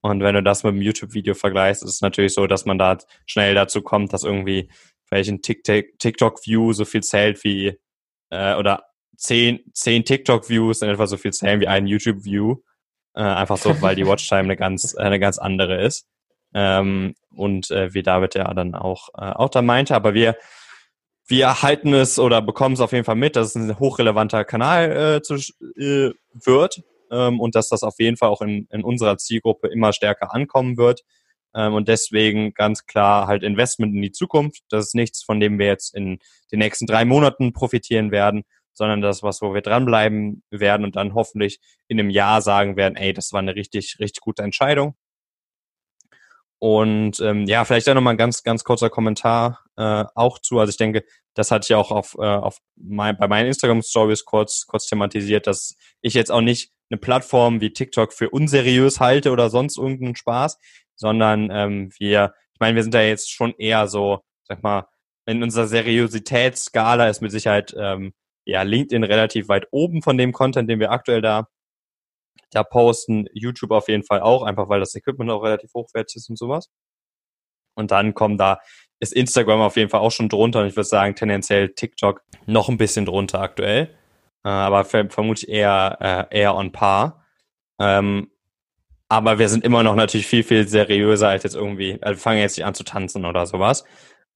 [0.00, 2.98] Und wenn du das mit dem YouTube-Video vergleichst, ist es natürlich so, dass man da
[3.26, 4.70] schnell dazu kommt, dass irgendwie
[5.04, 7.78] vielleicht ein TikTok-View so viel zählt wie,
[8.30, 8.84] äh, oder
[9.16, 12.56] zehn, zehn TikTok-Views in etwa so viel zählen wie ein YouTube-View.
[13.14, 16.08] Äh, einfach so, weil die Watchtime eine ganz, eine ganz andere ist.
[16.54, 20.36] Ähm, und äh, wie David ja dann auch, äh, auch da meinte, aber wir,
[21.26, 25.16] wir halten es oder bekommen es auf jeden Fall mit, dass es ein hochrelevanter Kanal
[25.16, 25.34] äh, zu,
[25.76, 29.92] äh, wird ähm, und dass das auf jeden Fall auch in, in unserer Zielgruppe immer
[29.92, 31.02] stärker ankommen wird.
[31.54, 34.62] Ähm, und deswegen ganz klar halt Investment in die Zukunft.
[34.70, 36.18] Das ist nichts, von dem wir jetzt in
[36.52, 41.14] den nächsten drei Monaten profitieren werden, sondern das was, wo wir dranbleiben werden und dann
[41.14, 44.94] hoffentlich in einem Jahr sagen werden, ey, das war eine richtig, richtig gute Entscheidung.
[46.60, 50.58] Und ähm, ja, vielleicht auch nochmal ein ganz, ganz kurzer Kommentar äh, auch zu.
[50.58, 54.66] Also ich denke, das hatte ich auch auf, äh, auf mein, bei meinen Instagram-Stories kurz,
[54.66, 59.48] kurz thematisiert, dass ich jetzt auch nicht eine Plattform wie TikTok für unseriös halte oder
[59.48, 60.58] sonst irgendeinen Spaß,
[60.96, 64.86] sondern ähm, wir, ich meine, wir sind da jetzt schon eher so, sag mal,
[65.24, 68.12] in unserer Seriositätsskala ist mit Sicherheit ähm,
[68.44, 71.48] ja LinkedIn relativ weit oben von dem Content, den wir aktuell da
[72.50, 76.30] da posten YouTube auf jeden Fall auch, einfach weil das Equipment auch relativ hochwertig ist
[76.30, 76.68] und sowas.
[77.74, 78.60] Und dann kommen da,
[78.98, 82.68] ist Instagram auf jeden Fall auch schon drunter und ich würde sagen tendenziell TikTok noch
[82.68, 83.96] ein bisschen drunter aktuell.
[84.44, 87.24] Äh, aber vermutlich eher, äh, eher on par.
[87.78, 88.30] Ähm,
[89.08, 92.40] aber wir sind immer noch natürlich viel, viel seriöser als jetzt irgendwie, also wir fangen
[92.40, 93.84] jetzt nicht an zu tanzen oder sowas.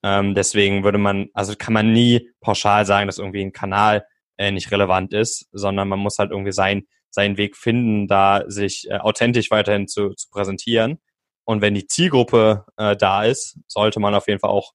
[0.02, 4.50] Ähm, deswegen würde man, also kann man nie pauschal sagen, dass irgendwie ein Kanal äh,
[4.50, 8.98] nicht relevant ist, sondern man muss halt irgendwie sein, seinen Weg finden, da sich äh,
[8.98, 10.98] authentisch weiterhin zu, zu präsentieren.
[11.44, 14.72] Und wenn die Zielgruppe äh, da ist, sollte man auf jeden Fall auch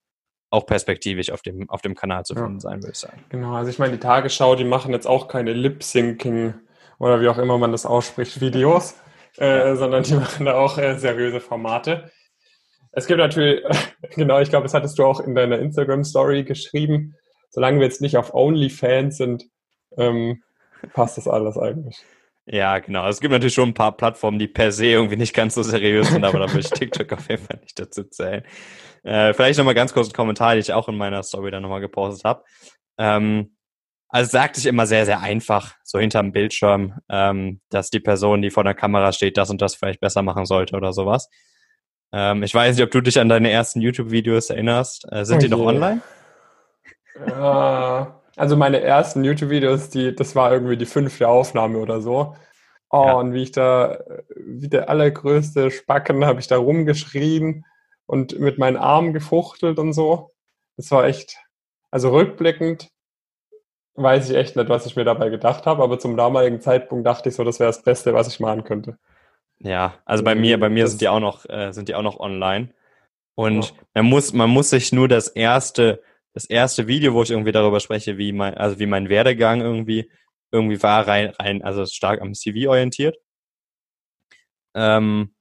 [0.52, 2.60] auch perspektivisch auf dem, auf dem Kanal zu finden ja.
[2.60, 3.24] sein, würde ich sagen.
[3.30, 6.56] Genau, also ich meine, die Tagesschau, die machen jetzt auch keine Lip-Syncing
[6.98, 8.96] oder wie auch immer man das ausspricht, Videos,
[9.38, 12.12] äh, sondern die machen da auch äh, seriöse Formate.
[12.92, 13.64] Es gibt natürlich,
[14.16, 17.16] genau, ich glaube, das hattest du auch in deiner Instagram-Story geschrieben,
[17.52, 19.46] solange wir jetzt nicht auf OnlyFans sind,
[19.98, 20.44] ähm,
[20.94, 22.04] passt das alles eigentlich.
[22.52, 23.08] Ja, genau.
[23.08, 26.10] Es gibt natürlich schon ein paar Plattformen, die per se irgendwie nicht ganz so seriös
[26.10, 28.44] sind, aber da würde ich TikTok auf jeden Fall nicht dazu zählen.
[29.04, 31.80] Äh, vielleicht nochmal ganz kurz einen Kommentar, den ich auch in meiner Story dann nochmal
[31.80, 32.44] gepostet habe.
[32.98, 33.56] Ähm,
[34.08, 38.50] also sagt sich immer sehr, sehr einfach, so hinterm Bildschirm, ähm, dass die Person, die
[38.50, 41.30] vor der Kamera steht, das und das vielleicht besser machen sollte oder sowas.
[42.12, 45.06] Ähm, ich weiß nicht, ob du dich an deine ersten YouTube-Videos erinnerst.
[45.12, 45.46] Äh, sind okay.
[45.46, 46.02] die noch online?
[47.28, 52.36] Ja, also meine ersten YouTube-Videos, die, das war irgendwie die fünfte Aufnahme oder so.
[52.92, 53.14] Oh, ja.
[53.14, 54.00] und wie ich da,
[54.36, 57.66] wie der allergrößte Spacken, habe ich da rumgeschrien
[58.08, 60.32] und mit meinen Armen gefuchtelt und so.
[60.78, 61.38] Das war echt,
[61.92, 62.90] also rückblickend
[63.96, 67.30] weiß ich echt nicht, was ich mir dabei gedacht habe, aber zum damaligen Zeitpunkt dachte
[67.30, 68.98] ich so, das wäre das Beste, was ich machen könnte.
[69.60, 72.02] Ja, also bei mir, bei mir das sind die auch noch, äh, sind die auch
[72.02, 72.70] noch online.
[73.36, 73.76] Und ja.
[73.96, 76.02] man muss, man muss sich nur das erste,
[76.34, 80.10] das erste Video, wo ich irgendwie darüber spreche, wie mein, also wie mein Werdegang irgendwie,
[80.52, 83.18] irgendwie war, rein, rein, also stark am CV orientiert.
[84.76, 85.34] Ähm,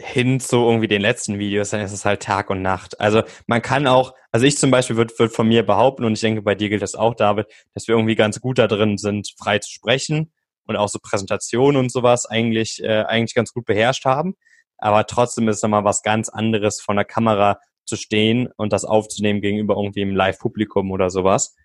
[0.00, 3.00] hin zu irgendwie den letzten Videos, dann ist es halt Tag und Nacht.
[3.00, 6.20] Also man kann auch, also ich zum Beispiel würde würd von mir behaupten, und ich
[6.20, 9.32] denke, bei dir gilt das auch, David, dass wir irgendwie ganz gut da drin sind,
[9.36, 10.32] frei zu sprechen
[10.66, 14.36] und auch so Präsentationen und sowas eigentlich, äh, eigentlich ganz gut beherrscht haben.
[14.78, 18.84] Aber trotzdem ist es nochmal was ganz anderes, von der Kamera zu stehen und das
[18.84, 21.56] aufzunehmen gegenüber irgendwie im Live-Publikum oder sowas.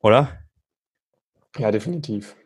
[0.00, 0.38] Oder?
[1.56, 2.36] Ja, definitiv.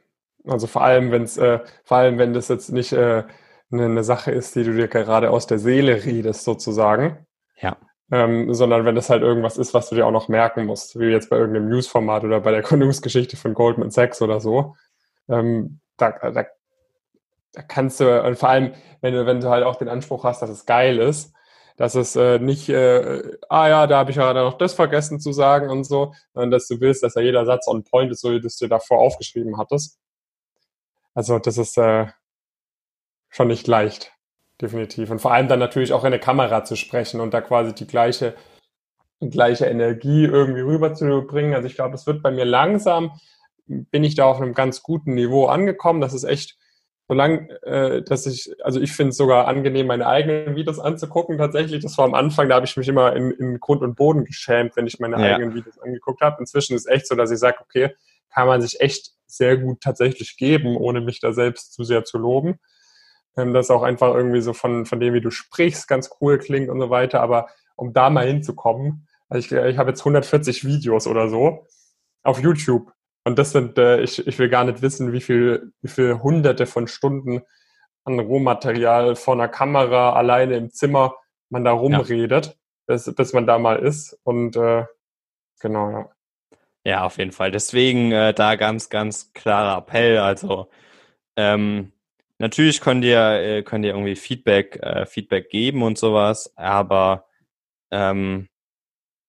[0.44, 3.24] Also vor allem, wenn es, äh, vor allem, wenn das jetzt nicht äh,
[3.70, 7.26] eine Sache ist, die du dir gerade aus der Seele redest, sozusagen.
[7.60, 7.76] Ja.
[8.10, 11.06] Ähm, sondern wenn das halt irgendwas ist, was du dir auch noch merken musst, wie
[11.06, 14.76] jetzt bei irgendeinem Newsformat oder bei der Gründungsgeschichte von Goldman Sachs oder so.
[15.28, 16.44] Ähm, da, da,
[17.52, 20.42] da kannst du, und vor allem, wenn du, wenn du halt auch den Anspruch hast,
[20.42, 21.34] dass es geil ist,
[21.76, 25.32] dass es äh, nicht, äh, ah ja, da habe ich ja noch das vergessen zu
[25.32, 28.30] sagen und so, sondern dass du willst, dass ja jeder Satz on point ist, so
[28.32, 29.98] wie du es dir davor aufgeschrieben hattest.
[31.14, 32.06] Also das ist äh,
[33.28, 34.12] schon nicht leicht,
[34.60, 35.10] definitiv.
[35.10, 37.86] Und vor allem dann natürlich auch in der Kamera zu sprechen und da quasi die
[37.86, 38.34] gleiche,
[39.20, 41.54] gleiche Energie irgendwie rüberzubringen.
[41.54, 43.12] Also ich glaube, es wird bei mir langsam,
[43.66, 46.00] bin ich da auf einem ganz guten Niveau angekommen.
[46.00, 46.56] Das ist echt,
[47.08, 51.38] solange, äh, dass ich, also ich finde es sogar angenehm, meine eigenen Videos anzugucken.
[51.38, 54.24] Tatsächlich, das war am Anfang, da habe ich mich immer in, in Grund und Boden
[54.24, 55.34] geschämt, wenn ich meine ja.
[55.34, 56.36] eigenen Videos angeguckt habe.
[56.40, 57.94] Inzwischen ist es echt so, dass ich sage, okay,
[58.32, 62.18] kann man sich echt sehr gut tatsächlich geben, ohne mich da selbst zu sehr zu
[62.18, 62.58] loben.
[63.36, 66.68] Ähm, das auch einfach irgendwie so von, von dem, wie du sprichst, ganz cool klingt
[66.68, 67.20] und so weiter.
[67.20, 71.66] Aber um da mal hinzukommen, also ich, ich habe jetzt 140 Videos oder so
[72.22, 72.92] auf YouTube.
[73.24, 76.66] Und das sind, äh, ich, ich will gar nicht wissen, wie viel, wie viel hunderte
[76.66, 77.42] von Stunden
[78.04, 81.14] an Rohmaterial vor einer Kamera alleine im Zimmer
[81.50, 82.52] man da rumredet, ja.
[82.86, 84.18] bis, bis man da mal ist.
[84.24, 84.84] Und äh,
[85.60, 86.10] genau, ja.
[86.84, 87.52] Ja, auf jeden Fall.
[87.52, 90.18] Deswegen äh, da ganz, ganz klarer Appell.
[90.18, 90.68] Also
[91.36, 91.92] ähm,
[92.38, 97.26] natürlich könnt ihr, äh, könnt ihr irgendwie Feedback, äh, Feedback geben und sowas, aber
[97.92, 98.48] ähm,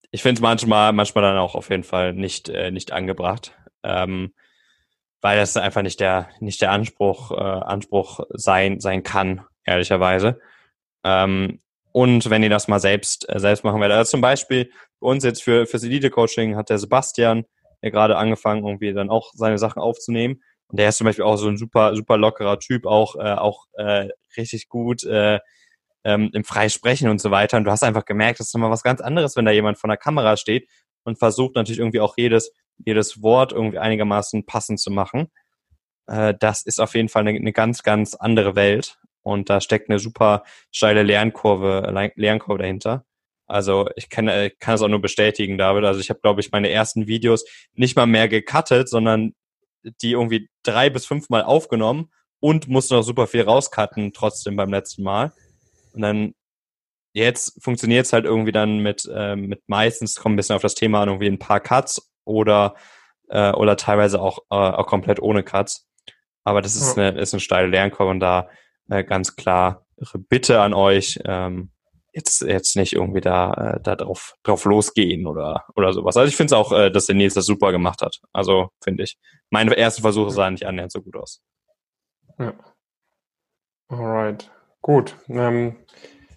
[0.09, 3.55] ich finde es manchmal, manchmal dann auch auf jeden Fall nicht, äh, nicht angebracht.
[3.83, 4.33] Ähm,
[5.21, 10.39] weil das einfach nicht der, nicht der Anspruch, äh, Anspruch sein, sein kann, ehrlicherweise.
[11.05, 11.61] Ähm,
[11.93, 13.97] und wenn ihr das mal selbst, äh, selbst machen werdet.
[13.97, 14.69] Also zum Beispiel
[14.99, 17.45] bei uns jetzt für, fürs Elite-Coaching hat der Sebastian
[17.81, 20.41] ja gerade angefangen, irgendwie dann auch seine Sachen aufzunehmen.
[20.67, 23.65] Und der ist zum Beispiel auch so ein super, super lockerer Typ, auch, äh, auch
[23.73, 25.39] äh, richtig gut äh,
[26.03, 27.57] ähm, im Freisprechen und so weiter.
[27.57, 29.87] Und du hast einfach gemerkt, das ist nochmal was ganz anderes, wenn da jemand vor
[29.87, 30.67] der Kamera steht
[31.03, 35.27] und versucht natürlich irgendwie auch jedes, jedes Wort irgendwie einigermaßen passend zu machen.
[36.07, 38.97] Äh, das ist auf jeden Fall eine, eine ganz, ganz andere Welt.
[39.21, 43.05] Und da steckt eine super steile Lernkurve, Lernkurve dahinter.
[43.47, 45.85] Also ich kann, äh, kann es auch nur bestätigen, David.
[45.85, 49.33] Also ich habe, glaube ich, meine ersten Videos nicht mal mehr gecuttet, sondern
[50.01, 52.09] die irgendwie drei bis fünfmal aufgenommen
[52.39, 55.33] und musste noch super viel rauscutten trotzdem beim letzten Mal.
[55.93, 56.33] Und dann
[57.13, 60.75] jetzt funktioniert es halt irgendwie dann mit, äh, mit meistens kommt ein bisschen auf das
[60.75, 62.75] Thema an, irgendwie ein paar Cuts oder,
[63.29, 65.87] äh, oder teilweise auch, äh, auch komplett ohne Cuts.
[66.43, 68.49] Aber das ist, eine, ist eine steile Lernkurve und da
[68.89, 69.83] äh, ganz klar
[70.29, 71.71] Bitte an euch, ähm,
[72.13, 76.17] jetzt, jetzt nicht irgendwie da, äh, da drauf, drauf losgehen oder, oder sowas.
[76.17, 78.19] Also ich finde es auch, äh, dass der Nils das super gemacht hat.
[78.31, 79.17] Also finde ich.
[79.49, 81.41] Meine ersten Versuche sahen nicht annähernd so gut aus.
[82.39, 82.53] Ja.
[83.89, 84.51] Alright.
[84.81, 85.15] Gut.
[85.29, 85.77] Ähm,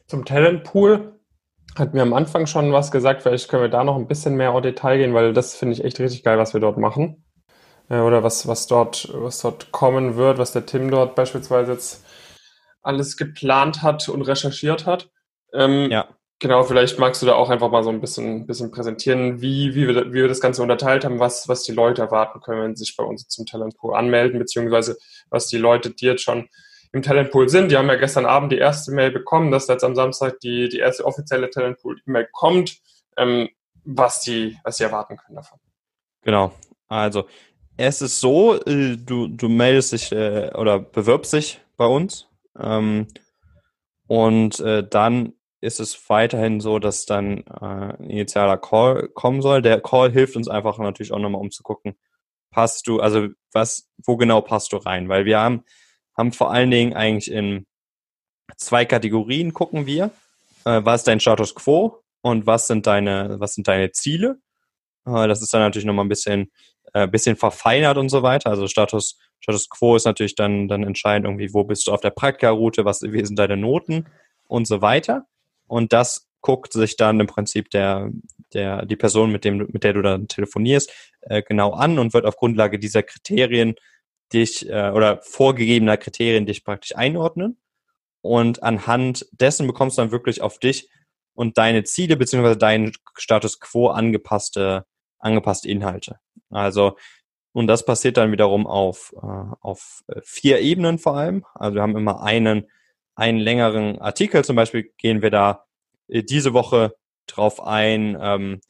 [0.07, 1.16] zum Talentpool
[1.79, 3.23] hatten wir am Anfang schon was gesagt.
[3.23, 5.85] Vielleicht können wir da noch ein bisschen mehr auf Detail gehen, weil das finde ich
[5.85, 7.25] echt richtig geil, was wir dort machen.
[7.89, 12.05] Äh, oder was, was dort, was dort kommen wird, was der Tim dort beispielsweise jetzt
[12.83, 15.11] alles geplant hat und recherchiert hat.
[15.53, 16.09] Ähm, Ja.
[16.39, 19.89] Genau, vielleicht magst du da auch einfach mal so ein bisschen, bisschen präsentieren, wie, wie,
[19.89, 22.85] wir, wie wir das Ganze unterteilt haben, was, was die Leute erwarten können, wenn sie
[22.85, 24.99] sich bei uns zum Talentpool anmelden, beziehungsweise
[25.31, 26.49] was die Leute, die jetzt schon
[26.93, 27.71] im Talentpool sind.
[27.71, 30.79] Die haben ja gestern Abend die erste Mail bekommen, dass jetzt am Samstag die, die
[30.79, 32.79] erste offizielle Talentpool-E-Mail kommt,
[33.17, 33.49] ähm,
[33.85, 35.59] was, die, was sie erwarten können davon.
[36.23, 36.53] Genau.
[36.89, 37.27] Also,
[37.77, 42.29] es ist so, äh, du, du meldest dich äh, oder bewirbst dich bei uns.
[42.59, 43.07] Ähm,
[44.07, 49.63] und äh, dann ist es weiterhin so, dass dann äh, ein initialer Call kommen soll.
[49.63, 51.97] Der Call hilft uns einfach natürlich auch nochmal, um zu gucken,
[52.51, 55.09] passt du, also was, wo genau passt du rein?
[55.09, 55.65] Weil wir haben,
[56.17, 57.67] haben vor allen Dingen eigentlich in
[58.57, 60.11] zwei Kategorien gucken wir.
[60.65, 64.39] Äh, was ist dein Status quo und was sind deine, was sind deine Ziele?
[65.07, 66.51] Äh, das ist dann natürlich nochmal ein bisschen,
[66.93, 68.51] äh, bisschen verfeinert und so weiter.
[68.51, 72.11] Also Status, Status quo ist natürlich dann, dann entscheidend irgendwie, wo bist du auf der
[72.11, 74.07] Praktika-Route, was, wie sind deine Noten
[74.49, 75.27] und so weiter.
[75.67, 78.11] Und das guckt sich dann im Prinzip der,
[78.53, 82.25] der, die Person, mit dem, mit der du dann telefonierst, äh, genau an und wird
[82.25, 83.75] auf Grundlage dieser Kriterien
[84.33, 87.59] dich, äh, oder vorgegebener Kriterien dich praktisch einordnen.
[88.21, 90.89] Und anhand dessen bekommst du dann wirklich auf dich
[91.35, 94.87] und deine Ziele beziehungsweise deinen Status quo angepasste,
[95.19, 96.19] angepasste Inhalte.
[96.51, 96.97] Also,
[97.53, 101.45] und das passiert dann wiederum auf, äh, auf vier Ebenen vor allem.
[101.55, 102.67] Also wir haben immer einen,
[103.15, 104.45] einen längeren Artikel.
[104.45, 105.65] Zum Beispiel gehen wir da
[106.09, 106.95] äh, diese Woche
[107.27, 108.61] drauf ein, ähm,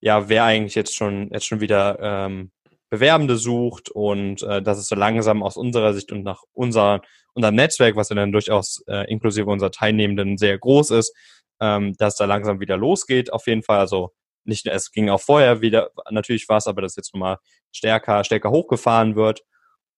[0.00, 2.50] ja, wer eigentlich jetzt schon, jetzt schon wieder ähm,
[2.94, 7.02] Bewerbende sucht und äh, dass es so langsam aus unserer Sicht und nach unser,
[7.32, 11.12] unserem Netzwerk, was ja dann durchaus äh, inklusive unserer Teilnehmenden sehr groß ist,
[11.60, 13.32] ähm, dass da langsam wieder losgeht.
[13.32, 14.12] Auf jeden Fall, also
[14.44, 17.38] nicht, es ging auch vorher wieder natürlich was, aber das jetzt nochmal
[17.72, 19.42] stärker, stärker hochgefahren wird.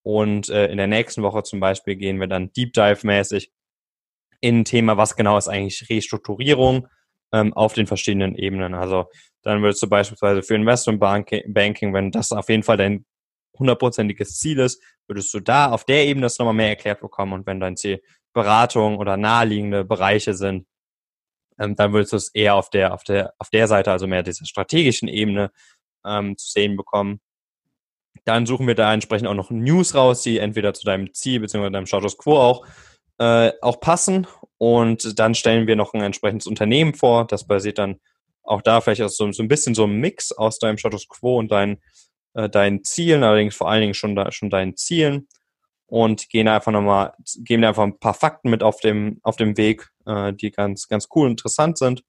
[0.03, 3.51] Und äh, in der nächsten Woche zum Beispiel gehen wir dann Deep Dive-mäßig
[4.41, 6.89] in ein Thema, was genau ist eigentlich Restrukturierung
[7.33, 8.73] ähm, auf den verschiedenen Ebenen.
[8.73, 9.07] Also
[9.47, 13.07] dann würdest du beispielsweise für Investment Banking, wenn das auf jeden Fall dein
[13.57, 17.33] hundertprozentiges Ziel ist, würdest du da auf der Ebene das nochmal mehr erklärt bekommen.
[17.33, 20.67] Und wenn dein Ziel Beratung oder naheliegende Bereiche sind,
[21.61, 24.25] ähm, dann würdest du es eher auf der, auf der, auf der Seite, also mehr
[24.25, 25.53] dieser strategischen Ebene
[26.05, 27.21] ähm, zu sehen bekommen.
[28.25, 31.71] Dann suchen wir da entsprechend auch noch News raus, die entweder zu deinem Ziel bzw.
[31.71, 32.67] deinem Status Quo auch,
[33.19, 34.27] äh, auch passen.
[34.59, 37.29] Und dann stellen wir noch ein entsprechendes Unternehmen vor.
[37.29, 38.01] Das basiert dann
[38.47, 41.39] auch da vielleicht aus so, so ein bisschen so einem Mix aus deinem Status Quo
[41.39, 41.83] und deinen,
[42.35, 45.29] äh, deinen Zielen, allerdings vor allen Dingen schon, da, schon deinen Zielen.
[45.89, 47.13] Und gehen einfach nochmal,
[47.45, 51.09] geben einfach ein paar Fakten mit auf dem, auf dem Weg, äh, die ganz, ganz
[51.15, 52.03] cool und interessant sind.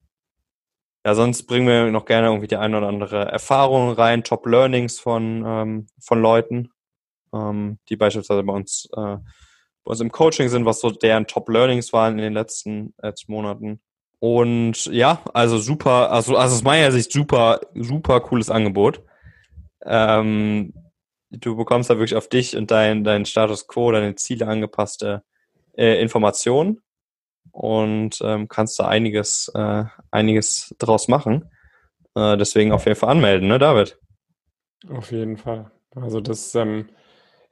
[1.06, 5.00] Ja, sonst bringen wir noch gerne irgendwie die eine oder andere Erfahrung rein, Top Learnings
[5.00, 6.70] von, ähm, von Leuten,
[7.34, 9.18] ähm, die beispielsweise bei uns, äh,
[9.86, 13.32] bei uns im Coaching sind, was so deren Top Learnings waren in den letzten, letzten
[13.32, 13.80] Monaten.
[14.20, 19.04] Und ja, also super, also, also aus meiner Sicht super, super cooles Angebot.
[19.86, 20.74] Ähm,
[21.30, 25.24] du bekommst da wirklich auf dich und dein, dein Status quo, deine Ziele angepasste
[25.78, 26.82] äh, Informationen
[27.52, 31.50] und ähm, kannst da einiges, äh, einiges draus machen.
[32.16, 34.00] Äh, deswegen auf jeden Fall anmelden, ne, David?
[34.90, 35.72] Auf jeden Fall.
[35.96, 36.90] Also das, ähm,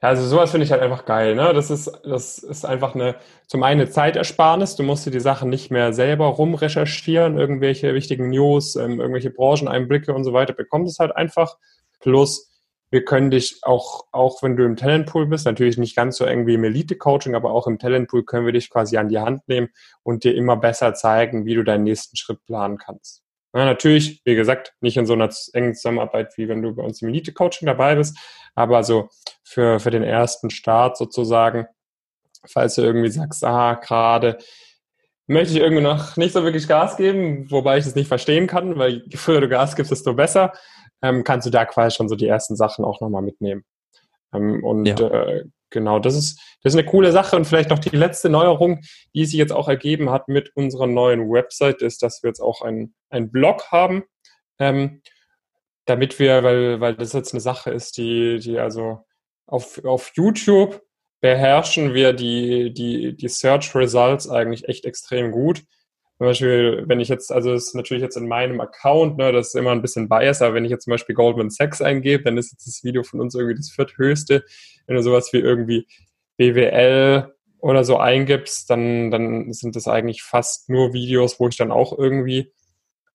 [0.02, 1.54] ja, also sowas finde ich halt einfach geil, ne?
[1.54, 4.76] Das ist, das ist einfach eine, zum einen eine Zeitersparnis.
[4.76, 10.12] Du musst dir die Sachen nicht mehr selber rumrecherchieren, irgendwelche wichtigen News, ähm, irgendwelche Brancheneinblicke
[10.12, 10.52] und so weiter.
[10.52, 11.56] Bekommst es halt einfach.
[12.00, 12.50] Plus,
[12.90, 16.46] wir können dich auch, auch wenn du im Talentpool bist, natürlich nicht ganz so eng
[16.46, 19.68] wie im Elite-Coaching, aber auch im Talentpool können wir dich quasi an die Hand nehmen
[20.02, 23.25] und dir immer besser zeigen, wie du deinen nächsten Schritt planen kannst.
[23.54, 27.00] Ja, natürlich, wie gesagt, nicht in so einer engen Zusammenarbeit, wie wenn du bei uns
[27.00, 28.18] im Elite-Coaching dabei bist,
[28.54, 29.08] aber so
[29.44, 31.66] für, für den ersten Start sozusagen,
[32.46, 34.38] falls du irgendwie sagst, ah, gerade
[35.26, 38.78] möchte ich irgendwie noch nicht so wirklich Gas geben, wobei ich es nicht verstehen kann,
[38.78, 40.52] weil je früher du Gas gibst, desto besser
[41.02, 43.64] ähm, kannst du da quasi schon so die ersten Sachen auch nochmal mitnehmen.
[44.32, 44.96] Ähm, und ja.
[44.96, 45.44] äh,
[45.76, 47.36] genau, das ist, das ist eine coole Sache.
[47.36, 48.80] Und vielleicht noch die letzte Neuerung,
[49.14, 52.62] die sich jetzt auch ergeben hat mit unserer neuen Website, ist, dass wir jetzt auch
[52.62, 54.04] einen Blog haben.
[54.58, 55.02] Ähm,
[55.84, 59.04] damit wir, weil, weil das jetzt eine Sache ist, die, die also
[59.46, 60.82] auf, auf YouTube
[61.20, 65.62] beherrschen wir die, die, die Search Results eigentlich echt extrem gut.
[66.18, 69.48] Zum Beispiel, wenn ich jetzt, also das ist natürlich jetzt in meinem Account, ne, das
[69.48, 72.38] ist immer ein bisschen bias, aber wenn ich jetzt zum Beispiel Goldman Sachs eingebe, dann
[72.38, 74.42] ist jetzt das Video von uns irgendwie das vierthöchste.
[74.86, 75.86] Wenn du sowas wie irgendwie
[76.38, 81.70] BWL oder so eingibst, dann, dann sind das eigentlich fast nur Videos, wo ich dann
[81.70, 82.50] auch irgendwie,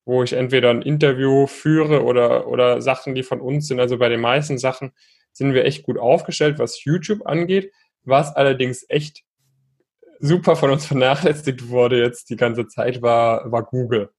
[0.06, 3.80] wo ich entweder ein Interview führe oder, oder Sachen, die von uns sind.
[3.80, 4.92] Also bei den meisten Sachen
[5.32, 7.72] sind wir echt gut aufgestellt, was YouTube angeht.
[8.04, 9.24] Was allerdings echt
[10.22, 14.12] super von uns vernachlässigt wurde jetzt die ganze Zeit, war, war Google.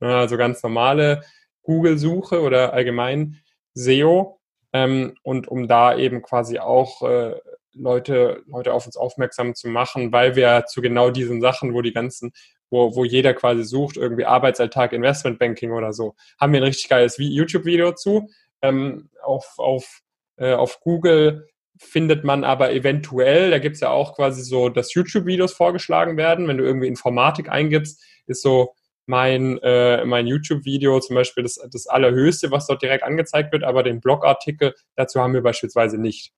[0.00, 1.22] Also ganz normale
[1.62, 3.40] Google-Suche oder allgemein
[3.74, 4.38] SEO.
[4.72, 7.34] Ähm, und um da eben quasi auch äh,
[7.72, 11.92] Leute, Leute auf uns aufmerksam zu machen, weil wir zu genau diesen Sachen, wo die
[11.92, 12.32] ganzen,
[12.70, 17.16] wo, wo jeder quasi sucht, irgendwie Arbeitsalltag, Investmentbanking oder so, haben wir ein richtig geiles
[17.18, 18.28] YouTube-Video zu.
[18.62, 20.00] Ähm, auf, auf,
[20.36, 21.48] äh, auf Google
[21.78, 26.48] findet man aber eventuell, da gibt's ja auch quasi so, dass YouTube-Videos vorgeschlagen werden.
[26.48, 28.74] Wenn du irgendwie Informatik eingibst, ist so
[29.06, 33.82] mein, äh, mein YouTube-Video zum Beispiel das, das allerhöchste, was dort direkt angezeigt wird, aber
[33.82, 36.32] den Blogartikel dazu haben wir beispielsweise nicht.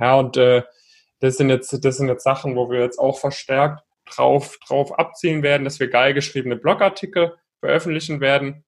[0.00, 0.62] Ja, und äh,
[1.20, 5.42] das sind jetzt, das sind jetzt Sachen, wo wir jetzt auch verstärkt drauf, drauf abziehen
[5.42, 8.64] werden, dass wir geil geschriebene Blogartikel veröffentlichen werden.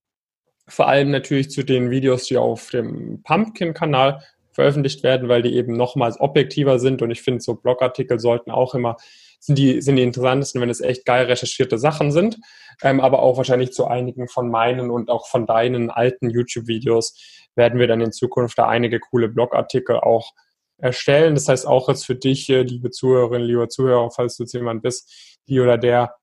[0.69, 4.23] Vor allem natürlich zu den Videos, die auf dem Pumpkin-Kanal
[4.61, 7.01] veröffentlicht werden, weil die eben nochmals objektiver sind.
[7.01, 8.97] Und ich finde, so Blogartikel sollten auch immer,
[9.39, 12.37] sind die, sind die interessantesten, wenn es echt geil recherchierte Sachen sind.
[12.83, 17.79] Ähm, aber auch wahrscheinlich zu einigen von meinen und auch von deinen alten YouTube-Videos werden
[17.79, 20.33] wir dann in Zukunft da einige coole Blogartikel auch
[20.77, 21.35] erstellen.
[21.35, 24.83] Das heißt auch jetzt für dich, äh, liebe Zuhörerinnen, lieber Zuhörer, falls du jetzt jemand
[24.83, 26.17] bist, die oder der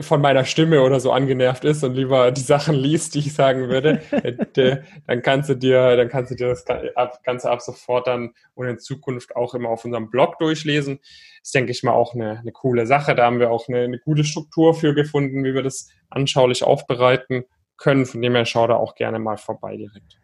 [0.00, 3.68] von meiner Stimme oder so angenervt ist und lieber die Sachen liest, die ich sagen
[3.68, 6.64] würde, äh, dann kannst du dir, dann kannst du dir das
[7.22, 10.98] Ganze ab sofort dann und in Zukunft auch immer auf unserem Blog durchlesen.
[10.98, 13.14] Das ist, denke ich mal, auch eine, eine coole Sache.
[13.14, 17.44] Da haben wir auch eine, eine gute Struktur für gefunden, wie wir das anschaulich aufbereiten
[17.76, 18.06] können.
[18.06, 20.18] Von dem her schau da auch gerne mal vorbei direkt.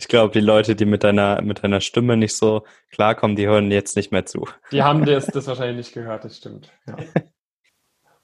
[0.00, 3.72] Ich glaube, die Leute, die mit deiner, mit deiner Stimme nicht so klarkommen, die hören
[3.72, 4.46] jetzt nicht mehr zu.
[4.70, 6.70] Die haben das, das wahrscheinlich nicht gehört, das stimmt.
[6.86, 6.96] Ja.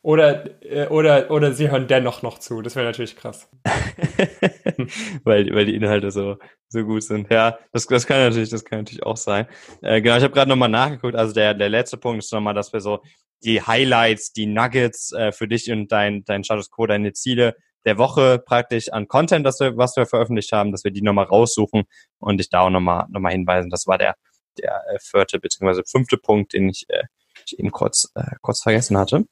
[0.05, 2.61] Oder, äh, oder, oder sie hören dennoch noch zu.
[2.61, 3.49] Das wäre natürlich krass.
[5.25, 6.37] weil, weil die Inhalte so,
[6.69, 7.31] so gut sind.
[7.31, 9.47] Ja, das, das kann natürlich, das kann natürlich auch sein.
[9.81, 11.17] Äh, genau, ich habe gerade nochmal nachgeguckt.
[11.17, 13.01] Also der, der letzte Punkt ist nochmal, dass wir so
[13.45, 17.97] die Highlights, die Nuggets äh, für dich und dein, dein Status Quo, deine Ziele der
[17.97, 21.85] Woche praktisch an Content, das wir, was wir veröffentlicht haben, dass wir die nochmal raussuchen
[22.19, 23.71] und dich da auch nochmal noch mal hinweisen.
[23.71, 24.17] Das war der,
[24.59, 25.81] der äh, vierte bzw.
[25.87, 27.05] fünfte Punkt, den ich, äh,
[27.47, 29.25] ich eben kurz, äh, kurz vergessen hatte.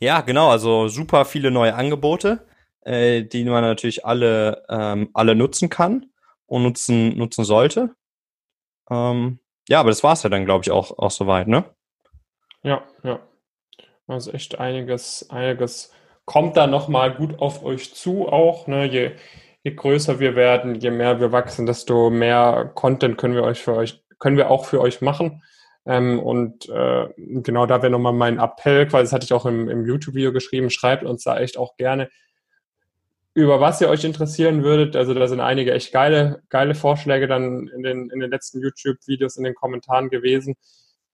[0.00, 2.46] Ja, genau, also super viele neue Angebote,
[2.82, 6.06] äh, die man natürlich alle, ähm, alle nutzen kann
[6.46, 7.94] und nutzen, nutzen sollte.
[8.90, 11.64] Ähm, ja, aber das war's ja dann, glaube ich, auch, auch soweit, ne?
[12.62, 13.20] Ja, ja.
[14.06, 15.92] Also echt einiges, einiges
[16.24, 18.86] kommt da nochmal gut auf euch zu auch, ne?
[18.86, 19.12] Je,
[19.62, 23.76] je größer wir werden, je mehr wir wachsen, desto mehr Content können wir euch für
[23.76, 25.42] euch, können wir auch für euch machen.
[25.84, 29.68] Ähm, und äh, genau da wäre nochmal mein Appell, quasi das hatte ich auch im,
[29.68, 32.08] im YouTube-Video geschrieben, schreibt uns da echt auch gerne,
[33.34, 34.94] über was ihr euch interessieren würdet.
[34.94, 39.36] Also da sind einige echt geile, geile Vorschläge dann in den, in den letzten YouTube-Videos
[39.36, 40.54] in den Kommentaren gewesen.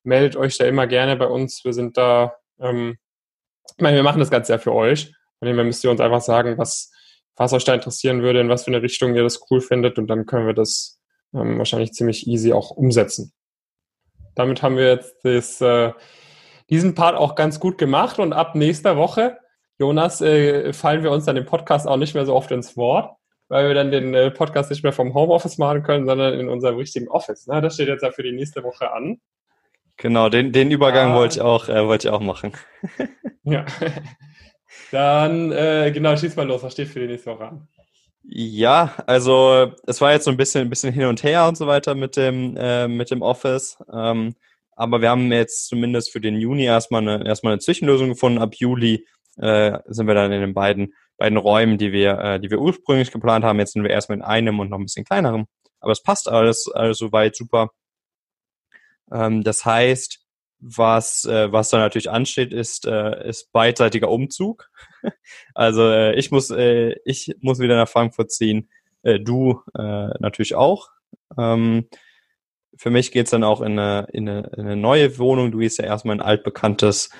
[0.03, 1.65] Meldet euch da immer gerne bei uns.
[1.65, 2.99] Wir sind da, ähm,
[3.77, 5.13] ich meine, wir machen das Ganze ja für euch.
[5.39, 6.93] Von dem her müsst ihr uns einfach sagen, was,
[7.37, 10.09] was euch da interessieren würde, in was für eine Richtung ihr das cool findet und
[10.09, 11.01] dann können wir das
[11.33, 13.33] ähm, wahrscheinlich ziemlich easy auch umsetzen
[14.39, 15.93] damit haben wir jetzt das, äh,
[16.71, 19.39] diesen Part auch ganz gut gemacht und ab nächster Woche,
[19.79, 23.17] Jonas, äh, fallen wir uns dann im Podcast auch nicht mehr so oft ins Wort,
[23.49, 26.77] weil wir dann den äh, Podcast nicht mehr vom Homeoffice machen können, sondern in unserem
[26.77, 27.47] richtigen Office.
[27.47, 27.61] Ne?
[27.61, 29.21] Das steht jetzt ja für die nächste Woche an.
[29.97, 31.17] Genau, den, den Übergang ah.
[31.17, 32.53] wollte ich auch, äh, wollte ich auch machen.
[33.45, 33.65] ja.
[34.91, 37.69] Dann, äh, genau, schieß mal los, was steht für die nächste Woche an?
[38.31, 41.67] Ja, also es war jetzt so ein bisschen, ein bisschen hin und her und so
[41.67, 43.79] weiter mit dem, äh, mit dem Office.
[43.91, 44.35] Ähm,
[44.73, 48.39] aber wir haben jetzt zumindest für den Juni erstmal eine, erstmal eine Zwischenlösung gefunden.
[48.39, 49.07] Ab Juli
[49.39, 53.11] äh, sind wir dann in den beiden, beiden Räumen, die wir, äh, die wir ursprünglich
[53.13, 53.59] geplant haben.
[53.61, 55.47] Jetzt sind wir erstmal in einem und noch ein bisschen kleinerem.
[55.81, 57.71] Aber es passt alles, alles soweit super.
[59.11, 60.21] Ähm, das heißt,
[60.61, 64.71] was, äh, was da natürlich ansteht, ist, äh, ist beidseitiger Umzug.
[65.55, 68.69] also äh, ich muss, äh, ich muss wieder nach Frankfurt ziehen,
[69.03, 70.89] äh, du äh, natürlich auch.
[71.37, 71.89] Ähm,
[72.77, 75.51] für mich geht's dann auch in eine, in, eine, in eine neue Wohnung.
[75.51, 77.11] Du gehst ja erstmal in ein altbekanntes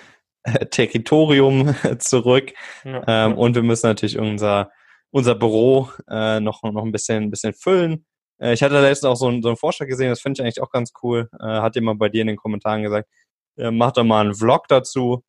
[0.45, 2.53] äh, Territorium zurück.
[2.85, 4.71] Ja, ähm, Und wir müssen natürlich unser,
[5.11, 8.07] unser Büro äh, noch, noch ein bisschen, ein bisschen füllen.
[8.39, 10.63] Äh, ich hatte letztens auch so einen, so einen Vorschlag gesehen, das finde ich eigentlich
[10.63, 11.29] auch ganz cool.
[11.41, 13.09] Äh, hat jemand bei dir in den Kommentaren gesagt,
[13.59, 15.25] äh, mach doch mal einen Vlog dazu,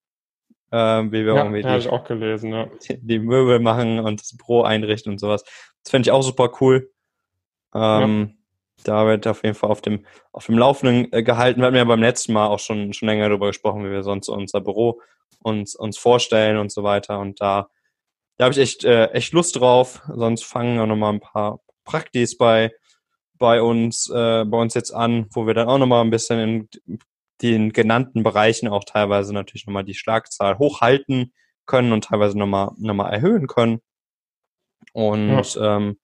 [0.71, 2.67] äh, wie wir ja, irgendwie die, ich auch gelesen, ja.
[3.01, 5.43] die, Möbel machen und das Pro einrichten und sowas.
[5.83, 6.91] Das fände ich auch super cool.
[7.73, 8.35] Ähm, ja.
[8.83, 11.59] Da wird auf jeden Fall auf dem, auf dem Laufenden äh, gehalten.
[11.59, 14.29] Wir hatten ja beim letzten Mal auch schon, schon länger darüber gesprochen, wie wir sonst
[14.29, 15.01] unser Büro
[15.41, 17.19] uns, uns vorstellen und so weiter.
[17.19, 17.69] Und da,
[18.37, 20.01] da habe ich echt, äh, echt Lust drauf.
[20.13, 22.71] Sonst fangen auch nochmal ein paar Praktis bei,
[23.37, 26.99] bei uns, äh, bei uns jetzt an, wo wir dann auch nochmal ein bisschen in
[27.41, 31.33] den genannten Bereichen auch teilweise natürlich nochmal die Schlagzahl hochhalten
[31.65, 33.81] können und teilweise nochmal nochmal erhöhen können.
[34.93, 35.77] Und ja.
[35.77, 35.99] Ähm,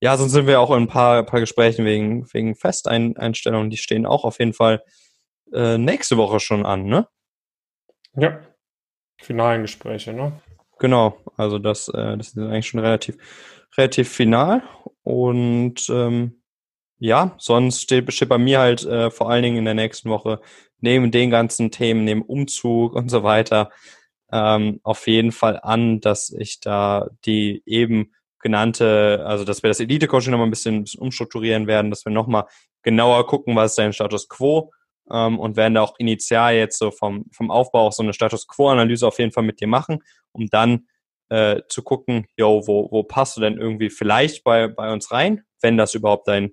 [0.00, 4.06] ja, sonst sind wir auch in ein paar, paar Gesprächen wegen, wegen Festeinstellungen, die stehen
[4.06, 4.82] auch auf jeden Fall
[5.52, 7.06] äh, nächste Woche schon an, ne?
[8.14, 8.40] Ja,
[9.20, 10.40] finalen Gespräche, ne?
[10.78, 13.18] Genau, also das, äh, das ist eigentlich schon relativ,
[13.76, 14.62] relativ final.
[15.02, 16.39] Und ähm,
[17.00, 20.40] ja, sonst steht, steht bei mir halt äh, vor allen Dingen in der nächsten Woche
[20.80, 23.70] neben den ganzen Themen, neben Umzug und so weiter,
[24.32, 29.80] ähm, auf jeden Fall an, dass ich da die eben genannte, also dass wir das
[29.80, 32.44] Elite-Coaching nochmal ein bisschen, ein bisschen umstrukturieren werden, dass wir nochmal
[32.82, 34.70] genauer gucken, was ist dein Status Quo
[35.10, 38.46] ähm, und werden da auch initial jetzt so vom, vom Aufbau auch so eine Status
[38.46, 40.86] Quo-Analyse auf jeden Fall mit dir machen, um dann
[41.30, 45.42] äh, zu gucken, yo, wo, wo passt du denn irgendwie vielleicht bei, bei uns rein,
[45.60, 46.52] wenn das überhaupt dein,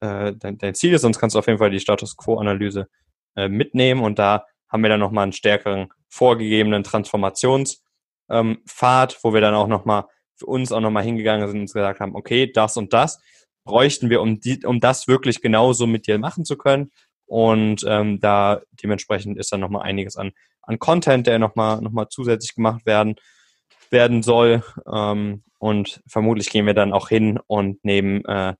[0.00, 2.88] äh, dein, dein Ziel ist, sonst kannst du auf jeden Fall die Status Quo-Analyse
[3.36, 7.82] äh, mitnehmen und da haben wir dann nochmal einen stärkeren vorgegebenen Transformationspfad,
[8.30, 10.04] ähm, wo wir dann auch nochmal
[10.36, 13.20] für uns auch nochmal hingegangen sind und gesagt haben, okay, das und das
[13.64, 16.90] bräuchten wir, um, die, um das wirklich genauso mit dir machen zu können.
[17.26, 20.32] Und ähm, da dementsprechend ist dann nochmal einiges an,
[20.62, 23.16] an Content, der nochmal noch mal zusätzlich gemacht werden,
[23.90, 24.62] werden soll.
[24.90, 28.54] Ähm, und vermutlich gehen wir dann auch hin und nehmen, äh,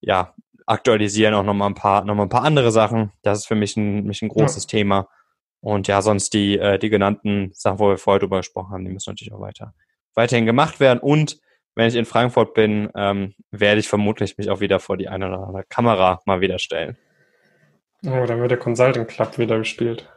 [0.00, 0.34] ja,
[0.66, 3.12] aktualisieren auch nochmal ein paar, noch mal ein paar andere Sachen.
[3.22, 4.78] Das ist für mich ein, mich ein großes ja.
[4.78, 5.08] Thema.
[5.60, 8.90] Und ja, sonst die, äh, die genannten Sachen, wo wir vorher drüber gesprochen haben, die
[8.90, 9.74] müssen natürlich auch weiter
[10.14, 10.98] weiterhin gemacht werden.
[10.98, 11.38] Und
[11.74, 15.28] wenn ich in Frankfurt bin, ähm, werde ich vermutlich mich auch wieder vor die eine
[15.28, 16.96] oder andere Kamera mal wieder stellen.
[18.04, 20.08] Oh, dann wird der Consulting Club wieder gespielt.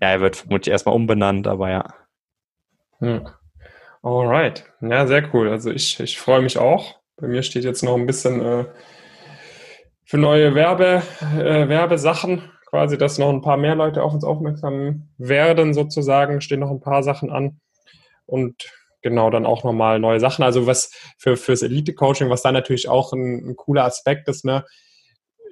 [0.00, 1.94] Ja, er wird vermutlich erstmal umbenannt, aber ja.
[2.98, 3.28] Hm.
[4.02, 4.64] Alright.
[4.80, 5.48] Ja, sehr cool.
[5.50, 7.00] Also ich, ich freue mich auch.
[7.16, 8.64] Bei mir steht jetzt noch ein bisschen äh,
[10.06, 11.02] für neue Werbe,
[11.36, 16.60] äh, Werbesachen, quasi, dass noch ein paar mehr Leute auf uns aufmerksam werden, sozusagen, stehen
[16.60, 17.60] noch ein paar Sachen an.
[18.24, 20.44] Und genau dann auch nochmal neue Sachen.
[20.44, 24.64] Also was für fürs Elite-Coaching, was da natürlich auch ein, ein, cooler Aspekt ist, ne?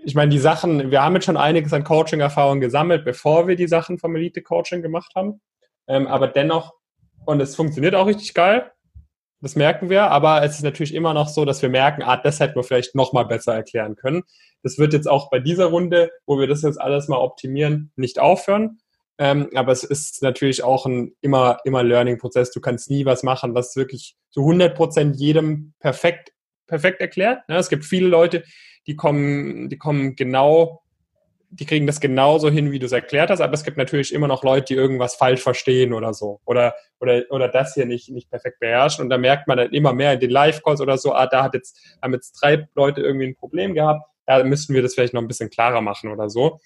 [0.06, 3.68] Ich meine, die Sachen, wir haben jetzt schon einiges an Coaching-Erfahrung gesammelt, bevor wir die
[3.68, 5.40] Sachen vom Elite-Coaching gemacht haben.
[5.88, 6.74] Ähm, aber dennoch,
[7.24, 8.70] und es funktioniert auch richtig geil,
[9.44, 12.40] das merken wir, aber es ist natürlich immer noch so, dass wir merken, ah, das
[12.40, 14.22] hätten wir vielleicht noch mal besser erklären können.
[14.62, 18.18] Das wird jetzt auch bei dieser Runde, wo wir das jetzt alles mal optimieren, nicht
[18.18, 18.78] aufhören.
[19.18, 22.50] Ähm, aber es ist natürlich auch ein immer, immer Learning-Prozess.
[22.52, 26.32] Du kannst nie was machen, was wirklich zu 100 Prozent jedem perfekt,
[26.66, 27.48] perfekt erklärt.
[27.48, 27.56] Ne?
[27.56, 28.44] Es gibt viele Leute,
[28.86, 30.82] die kommen, die kommen genau,
[31.54, 33.40] die kriegen das genauso hin, wie du es erklärt hast.
[33.40, 36.40] Aber es gibt natürlich immer noch Leute, die irgendwas falsch verstehen oder so.
[36.44, 39.02] Oder, oder, oder das hier nicht, nicht perfekt beherrschen.
[39.02, 41.54] Und da merkt man dann immer mehr in den Live-Calls oder so, ah, da hat
[41.54, 44.02] jetzt, haben jetzt drei Leute irgendwie ein Problem gehabt.
[44.26, 46.58] Da müssten wir das vielleicht noch ein bisschen klarer machen oder so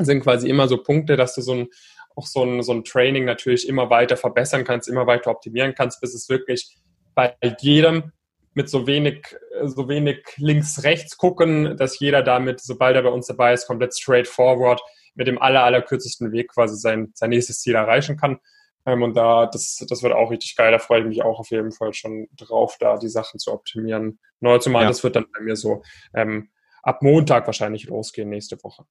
[0.00, 1.68] sind quasi immer so Punkte, dass du so ein,
[2.16, 6.00] auch so ein, so ein Training natürlich immer weiter verbessern kannst, immer weiter optimieren kannst,
[6.00, 6.76] bis es wirklich
[7.14, 8.12] bei jedem
[8.54, 13.52] mit so wenig, so wenig links-rechts gucken, dass jeder damit, sobald er bei uns dabei
[13.52, 14.80] ist, komplett straightforward
[15.14, 18.38] mit dem aller, allerkürzesten Weg quasi sein, sein nächstes Ziel erreichen kann.
[18.84, 20.72] Ähm, und da, das, das wird auch richtig geil.
[20.72, 24.18] Da freue ich mich auch auf jeden Fall schon drauf, da die Sachen zu optimieren.
[24.40, 24.88] Neu zumal, ja.
[24.88, 25.82] das wird dann bei mir so
[26.14, 26.50] ähm,
[26.82, 28.84] ab Montag wahrscheinlich losgehen, nächste Woche.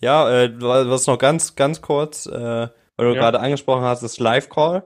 [0.00, 3.20] Ja, äh, was noch ganz, ganz kurz, äh, weil du ja.
[3.20, 4.84] gerade angesprochen hast, ist Live-Call.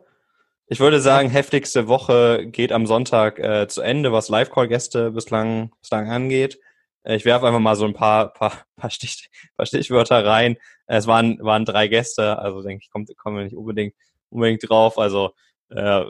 [0.71, 6.11] Ich würde sagen, heftigste Woche geht am Sonntag äh, zu Ende, was Live-Call-Gäste bislang, bislang
[6.11, 6.61] angeht.
[7.05, 10.59] Äh, ich werfe einfach mal so ein paar, paar, paar, Stich, paar Stichwörter rein.
[10.87, 13.95] Es waren, waren drei Gäste, also denke ich, kommen wir nicht unbedingt,
[14.29, 14.99] unbedingt drauf.
[14.99, 15.31] Also
[15.71, 16.05] äh,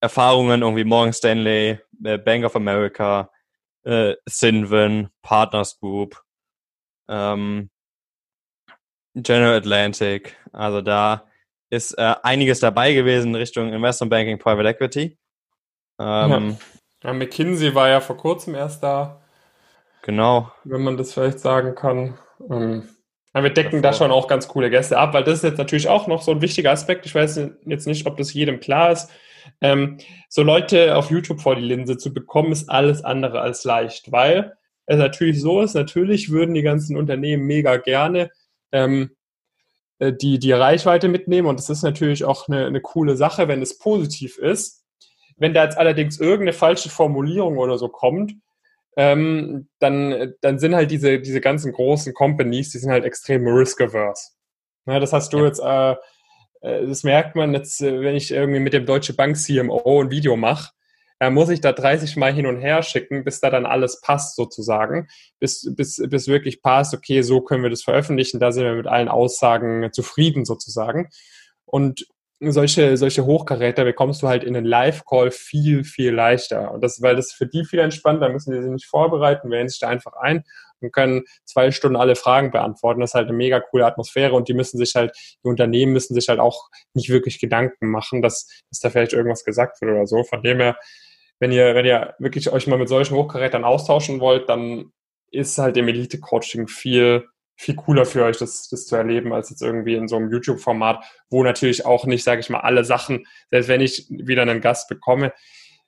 [0.00, 3.30] Erfahrungen irgendwie Morgan Stanley, äh, Bank of America,
[3.84, 6.22] äh, Sinven, Partners Group,
[7.06, 7.68] ähm,
[9.14, 10.38] General Atlantic.
[10.52, 11.26] Also da
[11.70, 15.18] ist äh, einiges dabei gewesen Richtung Investment Banking, Private Equity.
[15.98, 16.58] Ähm,
[17.02, 17.08] ja.
[17.08, 17.12] ja.
[17.12, 19.20] McKinsey war ja vor kurzem erst da.
[20.02, 20.50] Genau.
[20.64, 22.18] Wenn man das vielleicht sagen kann.
[22.50, 22.88] Ähm,
[23.32, 26.08] wir decken da schon auch ganz coole Gäste ab, weil das ist jetzt natürlich auch
[26.08, 27.06] noch so ein wichtiger Aspekt.
[27.06, 29.08] Ich weiß jetzt nicht, ob das jedem klar ist.
[29.60, 29.98] Ähm,
[30.28, 34.54] so Leute auf YouTube vor die Linse zu bekommen, ist alles andere als leicht, weil
[34.86, 38.30] es natürlich so ist, natürlich würden die ganzen Unternehmen mega gerne
[38.72, 39.19] ähm, äh,
[40.00, 41.48] die, die Reichweite mitnehmen.
[41.48, 44.84] Und das ist natürlich auch eine, eine coole Sache, wenn es positiv ist.
[45.36, 48.34] Wenn da jetzt allerdings irgendeine falsche Formulierung oder so kommt,
[48.96, 54.32] ähm, dann, dann sind halt diese, diese ganzen großen Companies, die sind halt extrem risk-averse.
[54.86, 55.46] Ja, das hast du ja.
[55.46, 55.92] jetzt, äh,
[56.60, 60.10] äh das merkt man jetzt, äh, wenn ich irgendwie mit dem Deutsche Bank CMO ein
[60.10, 60.72] Video mache,
[61.20, 64.36] Er muss ich da 30 Mal hin und her schicken, bis da dann alles passt
[64.36, 65.06] sozusagen,
[65.38, 68.86] bis, bis, bis wirklich passt, okay, so können wir das veröffentlichen, da sind wir mit
[68.86, 71.10] allen Aussagen zufrieden sozusagen.
[71.66, 72.06] Und
[72.40, 76.72] solche, solche Hochkaräter bekommst du halt in einen Live-Call viel, viel leichter.
[76.72, 79.78] Und das, weil das für die viel entspannter, müssen die sich nicht vorbereiten, wählen sich
[79.78, 80.44] da einfach ein
[80.80, 83.00] und können zwei Stunden alle Fragen beantworten.
[83.00, 85.14] Das ist halt eine mega coole Atmosphäre und die müssen sich halt,
[85.44, 89.44] die Unternehmen müssen sich halt auch nicht wirklich Gedanken machen, dass, dass da vielleicht irgendwas
[89.44, 90.24] gesagt wird oder so.
[90.24, 90.78] Von dem her,
[91.40, 94.92] wenn ihr, wenn ihr wirklich euch mal mit solchen Hochkarätern austauschen wollt, dann
[95.32, 97.26] ist halt im Elite-Coaching viel,
[97.56, 101.02] viel cooler für euch, das, das zu erleben, als jetzt irgendwie in so einem YouTube-Format,
[101.30, 104.88] wo natürlich auch nicht, sage ich mal, alle Sachen, selbst wenn ich wieder einen Gast
[104.88, 105.32] bekomme,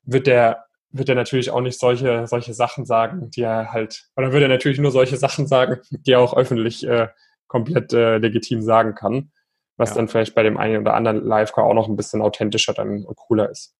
[0.04, 4.32] wird der, wird er natürlich auch nicht solche, solche Sachen sagen, die er halt, oder
[4.32, 7.08] wird er natürlich nur solche Sachen sagen, die er auch öffentlich äh,
[7.46, 9.32] komplett äh, legitim sagen kann,
[9.76, 9.96] was ja.
[9.96, 13.16] dann vielleicht bei dem einen oder anderen Live-Car auch noch ein bisschen authentischer dann und
[13.16, 13.74] cooler ist.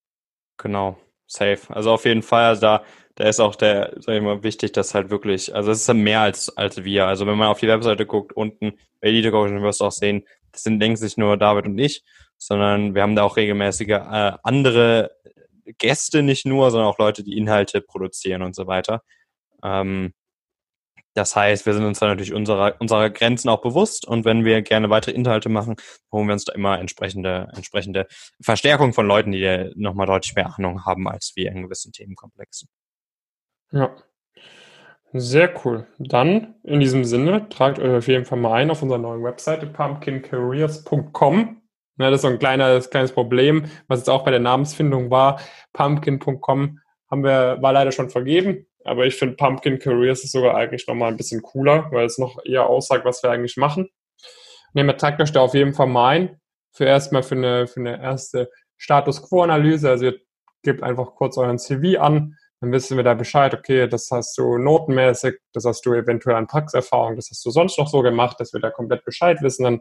[0.59, 0.99] Genau,
[1.33, 1.61] safe.
[1.69, 4.95] Also auf jeden Fall, also da da ist auch der, sag ich mal, wichtig, dass
[4.95, 7.07] halt wirklich, also es ist mehr als, als wir.
[7.07, 10.63] Also wenn man auf die Webseite guckt, unten Elite Coaching wirst du auch sehen, das
[10.63, 12.03] sind längst nicht nur David und ich,
[12.39, 15.11] sondern wir haben da auch regelmäßige äh, andere
[15.79, 19.03] Gäste nicht nur, sondern auch Leute, die Inhalte produzieren und so weiter.
[19.63, 20.15] Ähm,
[21.15, 24.63] das heißt, wir sind uns da natürlich unserer, unserer Grenzen auch bewusst und wenn wir
[24.63, 25.77] gerne weitere Inhalte machen,
[26.11, 28.07] holen wir uns da immer entsprechende, entsprechende
[28.41, 32.69] Verstärkung von Leuten, die nochmal deutlich mehr Ahnung haben als wir in gewissen Themenkomplexen.
[33.73, 33.95] Ja.
[35.15, 35.87] Sehr cool.
[35.99, 39.67] Dann in diesem Sinne, tragt euch auf jeden Fall mal ein auf unserer neuen Webseite
[39.67, 41.63] pumpkincareers.com.
[41.99, 45.39] Ja, das ist so ein kleines, kleines Problem, was jetzt auch bei der Namensfindung war.
[45.75, 46.79] Pumpkin.com
[47.11, 51.11] haben wir, war leider schon vergeben, aber ich finde Pumpkin Careers ist sogar eigentlich nochmal
[51.11, 53.89] ein bisschen cooler, weil es noch eher aussagt, was wir eigentlich machen.
[54.75, 56.41] Nehmt tragt euch da auf jeden Fall mal ein.
[56.73, 59.91] Für erstmal für eine, für eine erste Status Quo-Analyse.
[59.91, 60.19] Also ihr
[60.63, 64.57] gebt einfach kurz euren CV an, dann wissen wir da Bescheid, okay, das hast du
[64.57, 68.53] notenmäßig, das hast du eventuell an Praxiserfahrung, das hast du sonst noch so gemacht, dass
[68.53, 69.65] wir da komplett Bescheid wissen.
[69.65, 69.81] Dann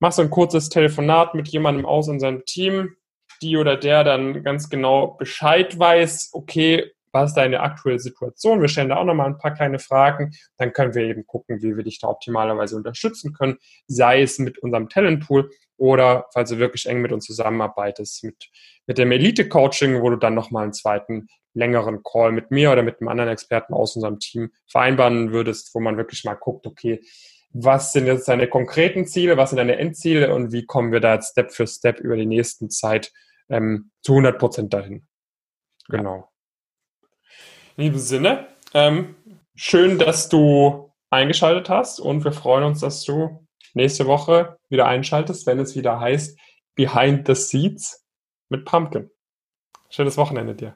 [0.00, 2.96] machst du ein kurzes Telefonat mit jemandem aus unserem Team,
[3.42, 8.60] die oder der dann ganz genau Bescheid weiß, okay, was ist deine aktuelle Situation?
[8.60, 10.32] Wir stellen da auch nochmal ein paar kleine Fragen.
[10.56, 14.58] Dann können wir eben gucken, wie wir dich da optimalerweise unterstützen können, sei es mit
[14.58, 18.50] unserem Talentpool oder falls du wirklich eng mit uns zusammenarbeitest, mit,
[18.86, 23.00] mit dem Elite-Coaching, wo du dann nochmal einen zweiten längeren Call mit mir oder mit
[23.00, 27.00] einem anderen Experten aus unserem Team vereinbaren würdest, wo man wirklich mal guckt, okay,
[27.50, 31.14] was sind jetzt deine konkreten Ziele, was sind deine Endziele und wie kommen wir da
[31.14, 33.12] jetzt Step für Step über die nächsten Zeit
[33.50, 35.06] ähm, zu 100 Prozent dahin.
[35.88, 36.31] Genau.
[37.76, 39.14] In diesem Sinne, ähm,
[39.54, 45.46] schön, dass du eingeschaltet hast und wir freuen uns, dass du nächste Woche wieder einschaltest,
[45.46, 46.38] wenn es wieder heißt
[46.74, 48.04] Behind the Seats
[48.48, 49.10] mit Pumpkin.
[49.90, 50.70] Schönes Wochenende dir.